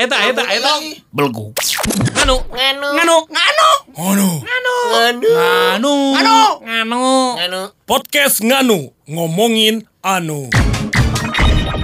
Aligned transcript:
eta 0.00 0.16
eta 0.32 0.42
eta. 0.48 0.72
Belgu. 1.12 1.52
Nganu, 2.16 2.36
nganu 2.48 2.88
Nganu. 2.96 3.16
nganu 3.28 3.68
nganu. 3.92 4.74
nganu 4.88 5.22
Anu. 5.76 5.94
Anu. 6.16 6.36
Anu. 6.64 7.04
nganu 7.36 7.60
Podcast 7.84 8.40
nganu 8.40 8.96
ngomongin 9.04 9.84
anu. 10.00 10.48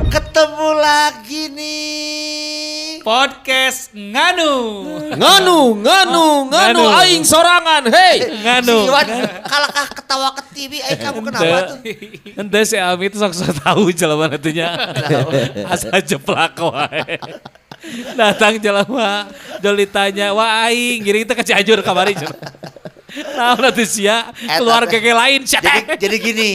ketemu 0.09 0.69
lagi 0.81 1.53
nih 1.53 3.05
Podcast 3.07 3.95
Nganu. 3.95 4.83
Nganu, 5.15 5.79
nganu, 5.79 6.51
nganu, 6.51 6.83
aing 6.91 7.23
sorangan, 7.23 7.87
hei. 7.87 8.19
Nganu. 8.43 8.83
si 8.83 8.91
Iwan 8.91 9.07
kalakah 9.47 9.87
ketawa 9.95 10.29
ke 10.35 10.43
TV 10.51 10.73
eh 10.83 10.99
kamu 10.99 11.23
kenapa 11.23 11.71
tuh 11.71 11.79
Ente 12.35 12.61
si 12.67 12.75
Ami 12.75 13.07
itu 13.07 13.23
sok 13.23 13.31
sok 13.31 13.63
tahu 13.63 13.95
jelema 13.95 14.27
natunya. 14.27 14.75
Asa 15.71 16.03
jeplak 16.03 16.59
wae. 16.59 17.23
Datang 18.19 18.59
jelema, 18.59 19.31
jol 19.63 19.77
ditanya, 19.79 20.35
"Wah 20.35 20.67
aing, 20.67 21.05
giring 21.05 21.25
teh 21.25 21.35
ka 21.35 21.45
Cianjur 21.47 21.81
kamari." 21.81 22.19
Nah, 23.17 23.57
nanti 23.57 23.89
sia 23.89 24.29
keluarga 24.61 24.99
ke 25.01 25.09
lain 25.09 25.41
sia 25.49 25.65
jadi 25.65 25.97
jadi 25.97 26.17
gini 26.21 26.53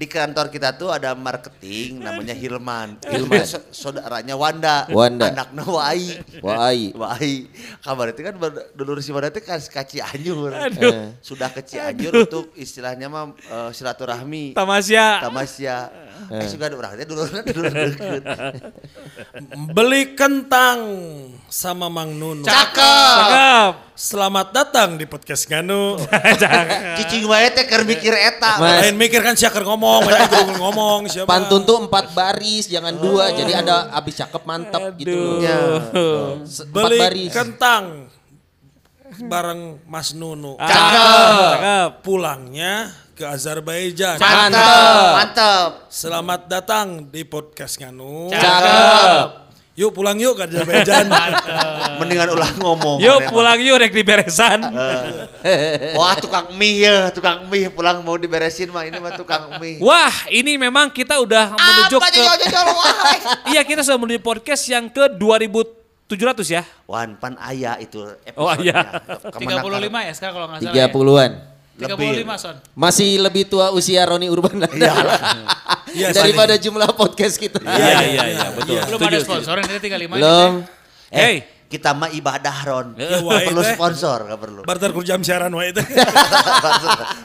di 0.00 0.08
kantor 0.08 0.48
kita 0.48 0.80
tuh 0.80 0.88
ada 0.88 1.12
marketing 1.12 2.00
namanya 2.00 2.32
Hilman. 2.32 2.96
Hilman 3.04 3.44
so- 3.44 3.68
saudaranya 3.68 4.32
Wanda. 4.32 4.88
Wanda. 4.88 5.28
Anaknya 5.28 5.64
Wai. 5.68 6.16
Wai. 6.40 6.80
Wai. 6.96 7.32
Kabar 7.84 8.08
itu 8.08 8.24
kan 8.24 8.32
dulur 8.72 9.04
si 9.04 9.12
Wanda 9.12 9.28
itu 9.28 9.44
kan 9.44 9.60
ke 9.60 9.82
Cianjur. 9.84 10.56
Aduh. 10.56 11.12
Sudah 11.20 11.52
ke 11.52 11.60
Cianjur 11.60 12.16
untuk 12.16 12.48
istilahnya 12.56 13.12
mah 13.12 13.36
eh, 13.36 13.70
silaturahmi. 13.76 14.56
Tamasya. 14.56 15.20
Tamasya. 15.20 15.76
Eh, 16.28 16.44
juga 16.52 16.68
ada 16.68 17.04
dulur 17.08 17.28
deket. 17.40 18.22
Beli 19.72 20.12
kentang 20.12 20.78
sama 21.48 21.88
Mang 21.88 22.12
Nunu. 22.20 22.44
Cakep. 22.44 23.16
Cakep. 23.24 23.72
Selamat 23.96 24.52
datang 24.52 25.00
di 25.00 25.08
podcast 25.08 25.48
nganu. 25.48 25.96
Cicing 27.00 27.24
wae 27.24 27.48
teh 27.56 27.64
keur 27.64 27.88
mikir 27.88 28.12
eta. 28.12 28.60
Lain 28.60 28.96
mikir 29.00 29.24
kan 29.24 29.32
siapa 29.32 29.64
ngomong, 29.64 30.04
banyak 30.04 30.60
ngomong 30.60 31.08
siapa. 31.08 31.28
Pantun 31.28 31.64
tuh 31.64 31.88
empat 31.88 32.12
baris, 32.12 32.68
jangan 32.68 32.92
dua. 33.00 33.32
Jadi 33.32 33.52
ada 33.56 33.88
abis 33.96 34.20
cakep 34.20 34.42
mantep 34.44 34.82
gitu 35.00 35.16
loh. 35.16 35.40
Ya. 35.40 35.58
Empat 35.88 36.68
beli 36.68 36.98
baris. 37.00 37.32
kentang 37.32 37.84
bareng 39.24 39.80
Mas 39.88 40.12
Nunu. 40.12 40.56
Cakep. 40.60 41.48
Cakep. 41.56 41.90
Pulangnya 42.04 42.92
ke 43.20 43.28
Azerbaijan. 43.28 44.16
Mantap. 44.16 45.12
Mantap. 45.20 45.70
Selamat 45.92 46.48
datang 46.48 47.04
di 47.04 47.20
podcast 47.28 47.76
nganu. 47.76 48.32
Cakep. 48.32 49.52
Yuk 49.76 49.92
pulang 49.92 50.16
yuk 50.16 50.40
ke 50.40 50.48
Azerbaijan. 50.48 51.04
Mendingan 52.00 52.32
ulah 52.32 52.48
ngomong. 52.56 52.96
Yuk 52.96 53.28
pulang 53.28 53.60
yuk 53.60 53.76
rek 53.76 53.92
di 53.92 54.00
beresan. 54.00 54.64
Wah 56.00 56.16
tukang 56.16 56.56
mie 56.56 56.88
ya, 56.88 57.12
tukang 57.12 57.44
mie 57.52 57.68
pulang 57.68 58.00
mau 58.00 58.16
diberesin 58.16 58.72
mah 58.72 58.88
ini 58.88 58.96
mah 58.96 59.12
tukang 59.12 59.60
mie. 59.60 59.76
Wah, 59.84 60.24
ini 60.32 60.56
memang 60.56 60.88
kita 60.88 61.20
udah 61.20 61.52
menuju 61.52 61.96
Apa 62.00 62.08
ke. 62.08 62.24
Iya, 63.52 63.60
kita 63.68 63.84
sudah 63.84 64.00
menuju 64.00 64.24
podcast 64.24 64.64
yang 64.64 64.88
ke 64.88 65.12
2700 65.12 66.56
ya. 66.56 66.64
Wan 66.88 67.20
pan 67.20 67.36
aya 67.36 67.76
itu 67.84 68.00
Oh, 68.32 68.48
iya. 68.56 68.96
Kemenang 69.28 69.60
35 69.60 70.08
ya 70.08 70.12
sekarang 70.16 70.34
kalau 70.40 70.46
nggak 70.48 70.60
salah. 70.64 70.72
Tiga 70.72 70.86
puluhan. 70.88 71.49
Ya? 71.80 71.96
35 71.96 72.36
son. 72.38 72.56
Masih 72.76 73.18
lebih 73.18 73.48
tua 73.48 73.72
usia 73.72 74.04
Roni 74.04 74.28
Urban 74.28 74.60
Iya, 75.90 76.14
daripada 76.14 76.54
jumlah 76.54 76.94
podcast 76.94 77.34
kita. 77.34 77.58
Iya, 77.58 77.98
iya, 78.06 78.24
iya, 78.30 78.46
betul. 78.54 78.78
Belum 78.78 79.00
ada 79.02 79.18
sponsor 79.18 79.58
ini 79.58 79.74
35 79.80 80.14
Belum. 80.14 80.52
Eh, 81.10 81.18
Hey. 81.18 81.36
Kita 81.70 81.94
mah 81.94 82.10
ibadah 82.10 82.56
Ron. 82.66 82.98
Iya, 82.98 83.22
Nggak 83.22 83.30
wae 83.30 83.46
perlu 83.46 83.62
teh. 83.62 83.74
sponsor, 83.78 84.18
gak 84.26 84.40
perlu. 84.42 84.60
Barter 84.66 84.90
ku 84.90 85.06
jam 85.06 85.22
siaran 85.22 85.54
wae 85.54 85.70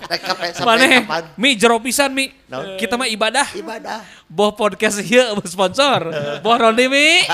sampai 0.06 0.53
Mana? 0.61 1.25
Mi 1.33 1.57
jero 1.57 1.81
pisan 1.81 2.13
mi. 2.13 2.29
No. 2.45 2.78
Kita 2.78 2.94
mah 2.94 3.09
ibadah. 3.09 3.50
Ibadah. 3.51 4.06
Boh 4.29 4.53
podcast 4.53 5.01
ieu 5.01 5.33
sponsor. 5.50 6.13
Boh 6.45 6.56
Rondi 6.56 6.85
mi. 6.85 7.25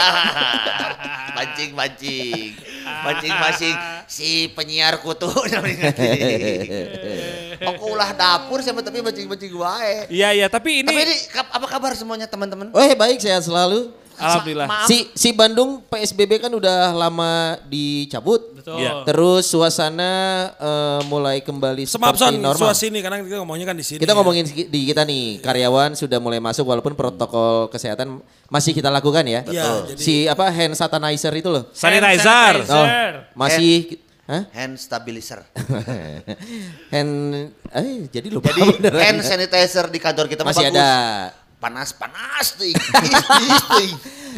mancing 1.32 1.72
mancing 1.72 2.54
mancing 3.02 3.32
mancing 3.34 3.76
si 4.06 4.52
penyiar 4.52 5.00
kutu 5.00 5.26
Aku 7.62 7.84
ulah 7.88 8.12
dapur 8.12 8.60
sama 8.60 8.80
tapi 8.80 9.00
mancing 9.00 9.28
mancing 9.28 9.52
wae. 9.54 10.08
Iya, 10.08 10.32
iya, 10.34 10.48
tapi 10.48 10.80
Tapi 10.80 10.92
ini 10.92 11.12
ini 11.12 11.16
kap- 11.28 11.52
apa 11.52 11.68
kabar 11.68 11.92
semuanya 11.92 12.26
teman-teman? 12.26 12.72
Oh 12.72 12.84
baik 12.96 13.20
sehat 13.20 13.44
selalu. 13.44 13.92
Alhamdulillah. 14.22 14.68
Maaf. 14.70 14.86
Si 14.86 14.98
si 15.12 15.30
Bandung 15.32 15.82
PSBB 15.84 16.38
kan 16.38 16.52
udah 16.52 16.94
lama 16.94 17.32
dicabut. 17.66 18.54
Betul. 18.54 18.78
Iya. 18.78 19.02
Terus 19.04 19.50
suasana 19.50 20.12
eh, 20.54 21.02
mulai 21.06 21.42
kembali 21.42 21.84
Semap 21.84 22.14
seperti 22.14 22.38
son, 22.38 22.42
normal. 22.42 22.62
suasini 22.70 23.00
karena 23.02 23.18
kita 23.20 23.42
ngomongnya 23.42 23.66
kan 23.66 23.76
di 23.76 23.84
sini. 23.84 23.98
Kita 23.98 24.14
ya. 24.14 24.18
ngomongin 24.18 24.46
di 24.46 24.80
kita 24.86 25.02
nih 25.02 25.42
karyawan 25.42 25.98
sudah 25.98 26.22
mulai 26.22 26.38
masuk 26.38 26.66
walaupun 26.66 26.94
protokol 26.94 27.68
kesehatan 27.68 28.22
masih 28.48 28.72
kita 28.72 28.88
lakukan 28.88 29.26
ya. 29.26 29.42
Iya, 29.44 29.90
jadi- 29.92 30.00
Si 30.00 30.14
apa 30.26 30.48
hand 30.48 30.74
sanitizer 30.74 31.34
itu 31.34 31.50
loh. 31.50 31.66
Sanitizer. 31.74 32.56
Oh, 32.70 32.86
masih 33.34 33.98
Hah? 34.30 34.48
hand 34.54 34.78
stabilizer. 34.78 35.44
hand 36.94 37.14
eh 37.72 38.08
jadi 38.08 38.28
lupa 38.30 38.52
Jadi 38.52 38.80
beneran. 38.80 39.00
hand 39.02 39.20
sanitizer 39.24 39.88
di 39.88 40.00
kantor 40.00 40.26
kita 40.28 40.44
masih 40.44 40.68
bagus. 40.68 40.76
ada. 40.76 40.92
Panas 41.62 41.94
panas 41.94 42.58
is, 42.58 42.74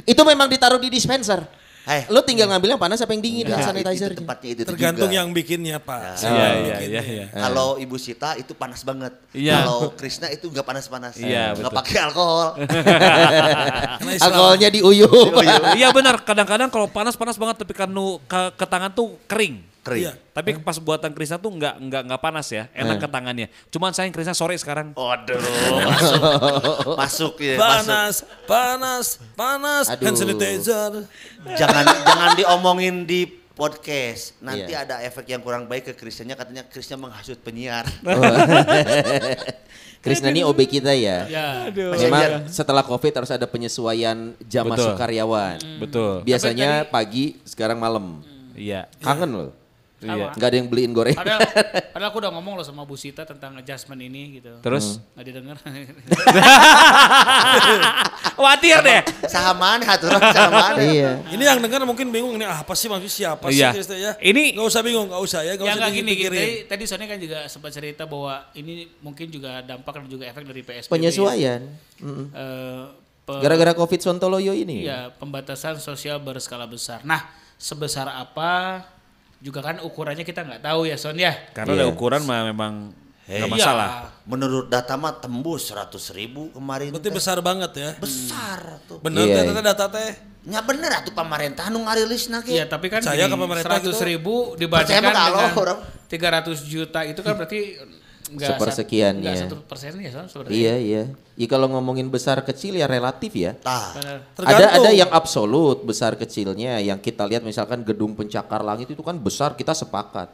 Itu 0.04 0.22
memang 0.22 0.52
ditaruh 0.52 0.76
di 0.76 0.92
dispenser. 0.92 1.40
Hei. 1.84 2.08
Lo 2.08 2.24
tinggal 2.24 2.48
ngambil 2.48 2.76
yang 2.76 2.82
panas 2.82 3.00
apa 3.00 3.12
yang 3.12 3.20
dingin 3.20 3.44
Nah, 3.44 3.60
sanitizer. 3.60 4.12
itu 4.12 4.24
tempatnya 4.24 4.50
itu 4.56 4.62
Tergantung 4.64 5.12
juga. 5.12 5.20
yang 5.20 5.28
bikinnya 5.32 5.84
Pak. 5.84 6.16
Iya, 6.16 6.48
iya, 6.56 6.76
iya, 6.80 7.02
iya. 7.04 7.26
Kalau 7.28 7.76
Ibu 7.76 8.00
Sita 8.00 8.40
itu 8.40 8.56
panas 8.56 8.84
banget. 8.84 9.12
Iya. 9.36 9.68
Kalau 9.68 9.92
Krisna 9.92 10.32
itu 10.32 10.48
nggak 10.48 10.64
panas-panas. 10.64 11.20
Iya, 11.20 11.52
Nggak 11.52 11.72
betul. 11.72 11.80
pakai 11.84 11.98
alkohol. 12.00 12.48
Alkoholnya 14.24 14.70
diuyup. 14.72 15.36
Iya 15.76 15.92
benar, 15.92 16.24
kadang-kadang 16.24 16.72
kalau 16.72 16.88
panas-panas 16.88 17.36
banget 17.36 17.56
tapi 17.60 17.76
kan 17.76 17.92
ke, 18.24 18.42
ke 18.56 18.66
tangan 18.66 18.92
tuh 18.92 19.20
kering. 19.28 19.73
Kering. 19.84 20.08
Iya. 20.08 20.16
Tapi 20.32 20.56
pas 20.64 20.80
buatan 20.80 21.12
Krisna 21.12 21.36
tuh 21.36 21.52
nggak 21.52 21.76
nggak 21.76 22.02
nggak 22.08 22.22
panas 22.24 22.48
ya, 22.48 22.72
enak 22.72 23.04
ke 23.04 23.08
tangannya. 23.12 23.52
Cuman 23.68 23.92
sayang 23.92 24.16
Krisna 24.16 24.32
sore 24.32 24.56
sekarang. 24.56 24.96
Waduh, 24.96 25.36
masuk. 25.92 26.22
masuk 26.96 27.34
ya, 27.44 27.60
masuk. 27.60 27.60
Panas, 27.60 28.16
panas, 28.48 29.08
panas. 29.36 29.86
Aduh. 29.92 30.08
Hand 30.08 30.16
sanitizer. 30.16 30.92
Jangan 31.60 31.84
jangan 31.84 32.32
diomongin 32.40 33.04
di 33.04 33.28
podcast. 33.54 34.40
Nanti 34.40 34.72
Iya. 34.72 34.88
ada 34.88 34.96
efek 35.04 35.28
yang 35.28 35.44
kurang 35.44 35.68
baik 35.68 35.92
ke 35.92 35.94
Krisnya 36.00 36.34
katanya 36.34 36.64
Krisnya 36.64 36.96
menghasut 36.96 37.44
penyiar. 37.44 37.84
Krisna 40.04 40.36
ini 40.36 40.44
OB 40.44 40.60
kita 40.68 40.92
ya. 40.92 41.28
Ya. 41.28 41.48
Memang 41.72 42.52
setelah 42.52 42.84
COVID 42.84 43.24
harus 43.24 43.32
ada 43.32 43.48
penyesuaian 43.48 44.36
jam 44.44 44.68
Betul. 44.68 44.76
masuk 44.76 44.92
karyawan. 45.00 45.58
Betul. 45.80 46.14
Biasanya 46.28 46.88
pagi, 46.88 47.40
sekarang 47.48 47.80
malam. 47.80 48.20
Iya. 48.52 48.92
Kangen 49.00 49.32
loh. 49.32 49.52
Iya. 50.06 50.30
Nggak 50.34 50.46
ada 50.46 50.56
yang 50.56 50.68
beliin 50.68 50.92
goreng. 50.92 51.14
Padahal, 51.14 51.40
padahal 51.94 52.10
aku 52.10 52.18
udah 52.20 52.32
ngomong 52.32 52.54
loh 52.56 52.64
sama 52.64 52.84
Bu 52.84 52.94
Sita 52.94 53.24
tentang 53.24 53.56
adjustment 53.56 53.98
ini 53.98 54.38
gitu. 54.38 54.52
Terus 54.60 55.00
Nggak 55.14 55.26
didengar. 55.26 55.56
khawatir 58.34 58.76
deh. 58.82 59.00
Sahaman 59.26 59.78
haturan 59.82 60.20
sahaman. 60.22 60.72
Iya. 60.80 61.12
Ini 61.30 61.44
yang 61.46 61.60
dengar 61.60 61.82
mungkin 61.84 62.10
bingung 62.10 62.34
ini 62.34 62.44
apa 62.44 62.72
sih 62.74 62.88
maksudnya 62.88 63.12
siapa 63.12 63.46
Iya. 63.48 63.72
sih 63.72 63.76
Krista 63.78 63.96
ya? 63.96 64.12
Ini- 64.20 64.54
nggak 64.54 64.66
usah 64.66 64.82
bingung, 64.82 65.06
nggak 65.08 65.22
usah 65.22 65.40
ya, 65.42 65.52
nggak 65.54 65.66
ya 65.66 65.74
usah 65.76 65.90
gini, 65.90 66.12
gini. 66.14 66.34
Tadi, 66.34 66.54
tadi 66.68 66.84
Sony 66.86 67.06
kan 67.06 67.18
juga 67.18 67.38
sempat 67.48 67.70
cerita 67.72 68.04
bahwa 68.04 68.42
ini 68.54 68.88
mungkin 69.00 69.28
juga 69.30 69.62
dampak 69.62 69.92
dan 70.00 70.08
juga 70.08 70.24
efek 70.26 70.44
dari 70.44 70.62
PSBB. 70.62 70.92
Penyesuaian. 70.92 71.60
ya. 71.62 72.02
Eh, 72.02 72.82
pe- 73.24 73.40
Gara-gara 73.40 73.72
COVID 73.74 74.00
Sontoloyo 74.02 74.52
ini. 74.52 74.84
ya 74.84 75.08
pembatasan 75.12 75.78
sosial 75.78 76.18
berskala 76.18 76.66
besar. 76.66 77.00
Nah, 77.04 77.22
sebesar 77.56 78.10
apa 78.10 78.82
juga 79.44 79.60
kan 79.60 79.84
ukurannya 79.84 80.24
kita 80.24 80.42
nggak 80.42 80.64
tahu 80.64 80.88
ya 80.88 80.96
Son 80.96 81.20
ya. 81.20 81.36
Karena 81.52 81.76
Iya. 81.76 81.84
ada 81.84 81.92
ukuran 81.92 82.24
mah 82.24 82.48
memang 82.48 82.74
Nggak 83.24 83.40
Iya. 83.40 83.56
masalah. 83.56 83.90
Menurut 84.28 84.68
data 84.68 85.00
mah 85.00 85.16
tembus 85.16 85.72
100 85.72 86.12
ribu 86.12 86.52
kemarin. 86.52 86.92
Berarti 86.92 87.08
teh. 87.08 87.16
besar 87.16 87.40
banget 87.40 87.72
ya. 87.72 87.90
besar 87.96 88.84
tuh. 88.84 89.00
Bener 89.00 89.24
Iya, 89.24 89.36
teh 89.40 89.44
iya. 89.44 89.54
teh 89.56 89.64
data 89.64 89.86
teh. 89.88 90.10
Nya 90.44 90.60
bener 90.60 90.92
atuh 90.92 91.16
pemerintah 91.16 91.72
nu 91.72 91.88
ngarilis 91.88 92.28
na 92.28 92.44
Iya, 92.44 92.68
tapi 92.68 92.92
kan 92.92 93.00
Saya 93.00 93.32
ke 93.32 93.36
pemerintah 93.40 93.80
100 93.80 93.96
gitu. 93.96 94.04
ribu 94.04 94.36
dibandingkan 94.60 95.08
dengan 95.08 95.56
orang. 95.56 95.80
300 96.12 96.68
juta 96.68 97.00
itu 97.08 97.24
kan 97.24 97.40
berarti 97.40 97.80
enggak 98.32 98.56
Sepersekian, 98.56 99.14
ya. 99.20 99.36
satu 99.46 99.60
persen 99.68 100.00
ya 100.00 100.12
sebenarnya. 100.28 100.54
Iya 100.56 100.76
iya. 100.80 101.04
Ya 101.36 101.48
kalau 101.50 101.68
ngomongin 101.68 102.08
besar 102.08 102.40
kecil 102.46 102.80
ya 102.80 102.88
relatif 102.88 103.34
ya. 103.36 103.58
Benar. 103.60 104.18
Ada 104.40 104.66
ada 104.80 104.90
yang 104.94 105.10
absolut 105.12 105.84
besar 105.84 106.16
kecilnya 106.16 106.80
yang 106.80 107.02
kita 107.02 107.28
lihat 107.28 107.44
misalkan 107.44 107.84
gedung 107.84 108.16
pencakar 108.16 108.64
langit 108.64 108.88
itu 108.88 109.04
kan 109.04 109.20
besar 109.20 109.58
kita 109.58 109.76
sepakat. 109.76 110.32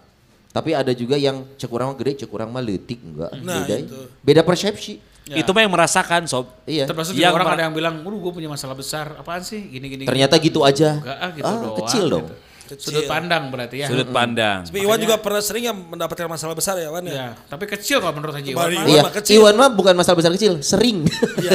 Tapi 0.50 0.74
ada 0.74 0.90
juga 0.98 1.14
yang 1.14 1.46
cekurang 1.62 1.94
gede, 1.94 2.26
cekurang 2.26 2.50
mah 2.50 2.62
leutik 2.62 2.98
enggak. 3.06 3.30
Nah, 3.46 3.66
beda. 3.66 3.76
itu. 3.86 3.98
Beda 4.26 4.42
persepsi. 4.42 4.98
Ya. 5.30 5.46
Itu 5.46 5.54
mah 5.54 5.62
yang 5.62 5.70
merasakan 5.70 6.26
sob. 6.26 6.50
Iya. 6.66 6.90
Termasuk 6.90 7.14
Yang 7.14 7.38
orang 7.38 7.50
ada 7.54 7.64
yang 7.70 7.76
bilang, 7.78 8.02
"Waduh, 8.02 8.18
gue 8.18 8.42
punya 8.42 8.50
masalah 8.50 8.74
besar. 8.74 9.14
Apaan 9.14 9.46
sih? 9.46 9.62
Gini 9.62 9.86
gini." 9.86 10.04
Ternyata 10.10 10.42
gitu 10.42 10.66
aja. 10.66 10.98
Enggak, 10.98 11.18
ah, 11.22 11.30
gitu 11.38 11.46
ah, 11.46 11.54
doang, 11.62 11.78
kecil 11.86 12.06
dong. 12.10 12.26
gitu. 12.26 12.49
Sudut 12.76 13.06
pandang 13.06 13.48
berarti 13.48 13.82
ya. 13.82 13.88
Sudut 13.88 14.10
pandang. 14.10 14.62
Tapi 14.62 14.78
Iwan 14.80 15.00
juga 15.00 15.18
pernah 15.18 15.40
sering 15.40 15.64
yang 15.66 15.78
mendapatkan 15.80 16.28
masalah 16.28 16.54
besar 16.54 16.76
ya 16.76 16.90
Wan 16.90 17.02
ya. 17.02 17.14
Ya, 17.14 17.28
tapi 17.46 17.66
kecil 17.66 17.98
kalau 17.98 18.14
menurut 18.14 18.36
Haji 18.36 18.52
Iwan. 18.52 18.70
Iwan 18.70 18.86
Iya, 18.86 19.02
mah 19.02 19.14
kecil. 19.16 19.34
Iwan 19.36 19.56
mah 19.56 19.70
bukan 19.70 19.94
masalah 19.94 20.18
besar 20.18 20.32
kecil, 20.32 20.62
sering. 20.62 21.08
Iya. 21.40 21.52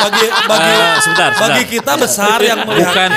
Bagi 0.00 0.24
bagi 0.46 0.72
Ah, 0.72 0.96
sebentar, 0.98 1.30
bagi 1.30 1.40
sebentar. 1.60 1.64
kita 1.66 1.92
besar 1.98 2.38
yang 2.40 2.58
melihatnya. 2.62 2.88
bukan 2.88 3.10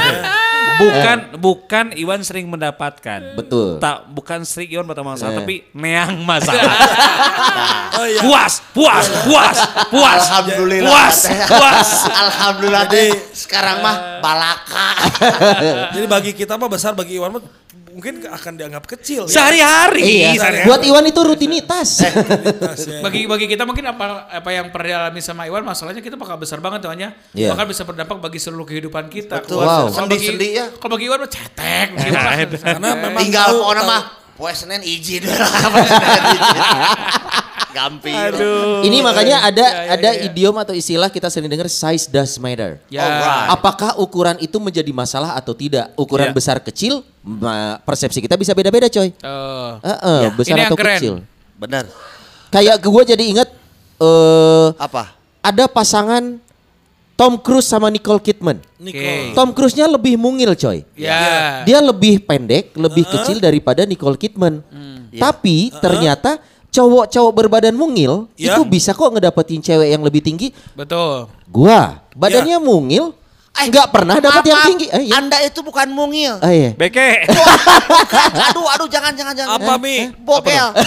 bukan 1.35 1.85
Iwan 1.94 2.19
sering 2.21 2.47
mendapatkan. 2.47 3.35
Betul. 3.35 3.77
Tak 3.77 4.09
bukan 4.09 4.44
sering 4.44 4.69
Iwan 4.69 4.85
bertemu 4.85 5.09
masalah 5.12 5.31
Eh. 5.31 5.39
tapi 5.39 5.56
neang 5.71 6.18
masalah. 6.21 6.74
Oh 7.94 8.09
iya. 8.09 8.25
puas, 8.25 8.57
puas, 8.74 9.06
puas, 9.21 9.57
puas. 9.88 10.21
Alhamdulillah. 10.25 10.89
Puas, 10.89 11.18
puas. 11.45 11.89
Alhamdulillah 12.09 12.83
Jadi- 12.89 13.13
deh. 13.13 13.13
Sekarang 13.30 13.77
mah 13.80 14.18
balaka. 14.18 14.89
Jadi 15.94 16.07
bagi 16.09 16.31
kita 16.33 16.57
mah 16.57 16.65
besar 16.65 16.97
bagi 16.97 17.15
Iwan 17.15 17.38
mah 17.38 17.41
mungkin 17.94 18.13
akan 18.24 18.54
dianggap 18.54 18.84
kecil 18.86 19.25
ya. 19.25 19.31
Sehari-hari. 19.31 20.01
iya. 20.01 20.34
sehari-hari. 20.36 20.66
Buat 20.66 20.81
Iwan 20.84 21.06
itu 21.06 21.22
rutinitas. 21.22 21.90
Nah, 22.04 22.75
sih. 22.75 23.00
Bagi 23.00 23.24
bagi 23.24 23.45
kita 23.45 23.63
mungkin 23.63 23.86
apa 23.86 24.28
apa 24.28 24.50
yang 24.50 24.68
pernah 24.68 25.07
dialami 25.07 25.22
sama 25.22 25.45
Iwan 25.45 25.62
masalahnya 25.62 26.01
kita 26.01 26.18
bakal 26.18 26.36
besar 26.36 26.57
banget 26.57 26.84
namanya. 26.84 27.13
Iya. 27.31 27.54
Bahkan 27.54 27.66
bisa 27.66 27.84
berdampak 27.84 28.18
bagi 28.18 28.38
seluruh 28.38 28.66
kehidupan 28.66 29.07
kita. 29.07 29.40
Betul. 29.40 29.62
Wow. 29.62 29.88
Kalau 29.88 30.10
Sendi-sendi 30.10 30.48
bagi- 30.50 30.60
ya. 30.60 30.66
Kalau 30.74 30.92
bagi 30.92 31.06
Iwan 31.06 31.19
mah 31.22 31.31
cetek. 31.31 31.88
gimana? 31.95 32.31
Karena 32.57 32.90
memang 32.98 33.22
Tinggal 33.22 33.50
tahu. 33.54 33.86
mah 33.86 34.01
poe 34.34 34.50
Senin 34.50 34.81
izin 34.81 35.24
Gampir. 37.74 38.14
Aduh. 38.14 38.86
Ini 38.86 39.02
makanya 39.02 39.38
ada 39.44 39.66
Iya, 39.66 39.81
iya, 39.81 39.94
ada 39.98 40.10
iya. 40.14 40.24
idiom 40.30 40.56
atau 40.56 40.72
istilah 40.72 41.10
kita 41.10 41.28
sering 41.28 41.50
dengar 41.50 41.66
size 41.66 42.06
does 42.06 42.38
matter. 42.38 42.78
Ya. 42.88 43.02
Alright. 43.02 43.50
Apakah 43.52 43.98
ukuran 43.98 44.38
itu 44.38 44.62
menjadi 44.62 44.94
masalah 44.94 45.34
atau 45.34 45.52
tidak? 45.52 45.90
Ukuran 45.98 46.30
Iya. 46.30 46.38
besar 46.38 46.62
kecil, 46.62 47.02
persepsi 47.81 48.22
kita 48.22 48.38
bisa 48.38 48.54
beda-beda, 48.54 48.86
coy. 48.88 49.10
Tuh. 49.10 49.72
Heeh, 49.81 50.20
Ya. 50.22 50.30
besar 50.31 50.54
Ini 50.54 50.62
yang 50.62 50.70
atau 50.70 50.78
keren. 50.78 50.98
kecil. 51.02 51.14
Bener. 51.58 51.86
Kayak 52.48 52.75
gue 52.78 53.04
jadi 53.10 53.24
inget 53.25 53.50
eh 53.98 54.68
Apa? 54.78 55.18
ada 55.42 55.66
pasangan 55.66 56.38
Tom 57.14 57.38
Cruise 57.38 57.66
sama 57.66 57.90
Nicole 57.90 58.18
Kidman. 58.19 58.58
Nicole. 58.78 59.34
Tom 59.34 59.54
Cruise-nya 59.54 59.86
lebih 59.86 60.18
mungil, 60.18 60.54
coy. 60.54 60.81
Ya. 60.94 61.62
Dia 61.62 61.78
lebih 61.78 62.22
pendek, 62.22 62.74
lebih 62.74 63.06
kecil 63.06 63.38
daripada 63.38 63.86
Nicole 63.86 64.18
Kidman. 64.18 64.62
Tapi 65.14 65.69
ternyata 65.78 66.42
cowok-cowok 66.74 67.31
berbadan 67.38 67.78
mungil 67.78 68.25
Ya. 68.34 68.58
itu 68.58 68.66
bisa 68.66 68.98
kok 68.98 69.14
ngedapetin 69.14 69.62
cewek 69.62 69.94
yang 69.94 70.02
lebih 70.02 70.25
tinggi. 70.25 70.50
Betul. 70.74 71.30
Gua 71.48 72.02
badannya 72.18 72.58
mungil, 72.58 73.14
Eh, 73.54 73.70
nggak 73.70 73.94
pernah 73.94 74.18
dapat 74.18 74.50
yang 74.50 74.66
tinggi. 74.66 74.90
Eh, 74.90 75.14
iya. 75.14 75.22
Anda 75.22 75.38
itu 75.46 75.62
bukan 75.62 75.86
mungil. 75.94 76.42
Ah, 76.42 76.50
iya. 76.50 76.74
Beke. 76.74 77.30
aduh, 78.50 78.66
aduh, 78.66 78.90
jangan, 78.90 79.14
jangan, 79.14 79.38
jangan. 79.38 79.62
Apa 79.62 79.78
Mi? 79.78 80.10
Bokel. 80.25 80.74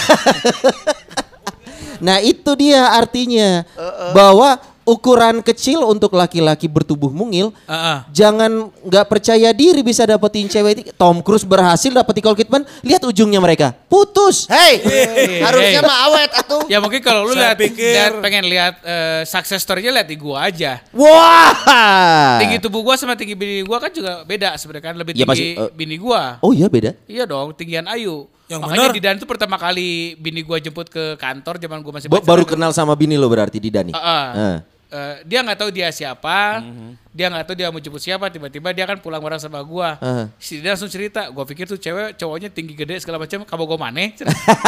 Nah 1.97 2.21
itu 2.21 2.51
dia 2.53 2.93
artinya 2.93 3.65
bahwa 4.13 4.61
ukuran 4.87 5.43
kecil 5.43 5.83
untuk 5.83 6.15
laki-laki 6.15 6.65
bertubuh 6.65 7.11
mungil 7.11 7.51
Heeh. 7.63 7.97
jangan 8.09 8.49
nggak 8.79 9.05
percaya 9.05 9.51
diri 9.51 9.83
bisa 9.83 10.01
dapetin 10.01 10.47
cewek. 10.47 10.95
Tom 10.95 11.19
Cruise 11.19 11.43
berhasil 11.43 11.91
dapet 11.91 12.15
Nicole 12.15 12.37
Kidman 12.37 12.63
lihat 12.81 13.03
ujungnya 13.03 13.37
mereka 13.37 13.75
putus 13.85 14.47
Hei, 14.47 14.79
Hey, 14.79 15.43
harusnya 15.43 15.81
hey. 15.81 15.83
mah 15.83 15.97
awet 16.07 16.31
atuh. 16.33 16.61
Ya 16.65 16.79
mungkin 16.79 16.99
kalau 16.99 17.23
lu 17.23 17.33
lihat, 17.33 17.59
pikir- 17.59 17.83
lihat 17.91 18.11
pengen 18.17 18.45
lihat 18.45 18.73
eh, 18.79 19.21
success 19.23 19.59
story-nya 19.59 19.91
lihat 19.91 20.07
di 20.07 20.15
gua 20.15 20.47
aja. 20.47 20.79
wah 20.89 22.39
Tinggi 22.39 22.57
tubuh 22.57 22.79
gua 22.81 22.95
sama 22.95 23.13
tinggi 23.13 23.33
bini 23.33 23.61
gua 23.61 23.77
kan 23.77 23.91
juga 23.91 24.23
beda 24.23 24.55
sebenarnya 24.55 24.85
kan 24.85 24.95
lebih 24.95 25.13
Ya, 25.13 25.25
tinggi 25.25 25.27
pasti, 25.27 25.47
eh. 25.53 25.71
bini 25.73 25.95
gua. 25.97 26.39
oh 26.39 26.51
iya 26.51 26.67
beda 26.67 26.95
Iya 27.05 27.25
dong, 27.25 27.51
tinggian 27.53 27.83
Ayu. 27.85 28.31
Yang 28.47 28.63
Makanya 28.63 28.79
bener. 28.81 28.95
di 28.95 29.01
Dan 29.01 29.13
itu 29.17 29.27
pertama 29.27 29.55
kali 29.57 29.89
bini 30.15 30.39
gua 30.39 30.55
jemput 30.57 30.87
ke 30.87 31.15
kantor 31.15 31.59
zaman 31.59 31.81
gua 31.81 31.93
masih 31.93 32.07
Ba- 32.07 32.23
baru 32.23 32.47
kenal 32.47 32.71
sama 32.71 32.93
bini 32.93 33.13
lo 33.13 33.27
berarti 33.27 33.57
di 33.57 33.67
Dani 33.67 33.91
Heeh. 33.91 34.27
Ah. 34.31 34.57
Eh, 34.87 35.15
dia 35.23 35.43
nggak 35.43 35.57
tahu 35.57 35.67
dia 35.67 35.91
siapa, 35.91 36.63
Mhm. 36.63 36.95
dia 37.11 37.27
nggak 37.27 37.43
tahu 37.43 37.55
dia 37.55 37.67
mau 37.67 37.75
jemput 37.77 37.99
siapa, 37.99 38.31
tiba-tiba 38.31 38.71
dia 38.71 38.87
kan 38.87 38.95
pulang 38.95 39.19
bareng 39.19 39.35
sama 39.35 39.59
gua. 39.59 39.99
Ah. 39.99 40.31
Si 40.37 40.63
dia 40.63 40.71
langsung 40.71 40.87
cerita, 40.87 41.27
gua 41.27 41.43
pikir 41.43 41.67
tuh 41.67 41.75
cewek 41.75 42.15
cowoknya 42.15 42.47
tinggi 42.47 42.71
gede 42.71 42.95
segala 42.97 43.19
macam, 43.19 43.43
kamu 43.43 43.63
gua 43.65 43.79
maneh. 43.81 44.15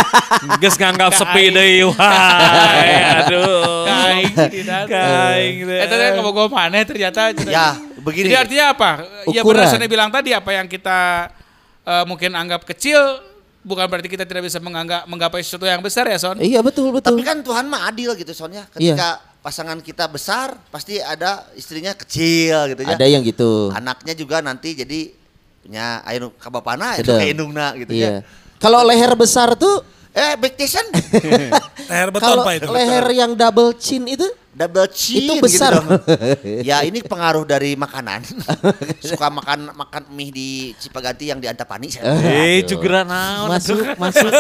Geus 0.60 0.76
nganggap 0.76 1.16
sepi 1.16 1.44
deui. 1.50 1.88
Wahai, 1.88 2.92
Aduh. 3.24 3.88
Kaing, 3.88 4.34
di 4.52 4.62
Dan. 4.62 4.86
Kaing 4.86 5.58
teh. 5.64 5.78
Eh 5.78 5.88
ternyata 5.88 6.14
kamu 6.16 6.30
gua 6.30 6.48
maneh 6.50 6.84
ternyata. 6.84 7.22
Ya, 7.42 7.68
begini. 7.98 8.28
Jadi 8.28 8.36
artinya 8.38 8.66
apa? 8.72 8.90
Ya 9.28 9.40
Ukuran. 9.40 9.64
benar 9.64 9.72
Sony 9.72 9.88
bilang 9.88 10.12
tadi 10.12 10.36
apa 10.36 10.52
yang 10.52 10.68
kita 10.68 11.32
eh, 11.82 12.04
mungkin 12.04 12.36
anggap 12.36 12.68
kecil 12.68 13.00
bukan 13.60 13.88
berarti 13.88 14.08
kita 14.08 14.24
tidak 14.24 14.44
bisa 14.46 14.60
menganggap 14.60 15.04
menggapai 15.06 15.40
sesuatu 15.40 15.64
yang 15.64 15.80
besar 15.80 16.04
ya 16.06 16.16
Son. 16.16 16.36
iya 16.40 16.60
betul 16.60 16.92
betul 16.92 17.12
Tapi 17.12 17.24
kan 17.24 17.40
Tuhan 17.40 17.66
mah 17.66 17.88
adil 17.88 18.12
gitu 18.14 18.32
soalnya. 18.32 18.68
Iya. 18.76 18.94
Ketika 18.96 19.10
pasangan 19.40 19.80
kita 19.80 20.06
besar, 20.12 20.60
pasti 20.68 21.00
ada 21.00 21.48
istrinya 21.56 21.96
kecil 21.96 22.76
gitu 22.76 22.82
ya. 22.84 22.96
ada 22.96 23.06
yang 23.08 23.24
gitu. 23.24 23.72
Anaknya 23.72 24.14
juga 24.16 24.44
nanti 24.44 24.76
jadi 24.76 25.16
punya 25.64 26.02
ayo 26.08 26.32
kabapana 26.40 26.98
itu 27.00 27.12
kayak 27.12 27.36
indungna 27.36 27.76
gitu 27.76 27.92
iya. 27.94 28.10
Ya. 28.10 28.22
kalau 28.58 28.82
leher 28.84 29.14
besar 29.16 29.54
tuh? 29.60 29.84
Eh, 30.10 30.34
Backtison 30.42 30.82
Leher 31.94 32.10
beton 32.10 32.26
kalau 32.26 32.42
Pak 32.42 32.54
itu. 32.58 32.68
leher 32.74 33.06
yang 33.14 33.38
double 33.38 33.78
chin 33.78 34.10
itu 34.10 34.26
double 34.50 34.90
chin 34.90 35.24
Itu 35.24 35.34
gitu 35.38 35.46
besar. 35.46 35.78
dong. 35.78 35.88
ya 36.70 36.82
ini 36.82 37.00
pengaruh 37.00 37.44
dari 37.44 37.74
makanan. 37.74 38.26
Suka 39.06 39.30
makan 39.30 39.72
makan 39.72 40.04
mie 40.10 40.30
di 40.30 40.50
Cipaganti 40.76 41.30
yang 41.30 41.38
di 41.38 41.46
Antapani. 41.46 41.88
saya. 41.88 42.18
Eh, 42.20 42.66
juga 42.66 43.04
naon. 43.04 43.48
masuk 43.48 43.80
masuk 43.96 44.32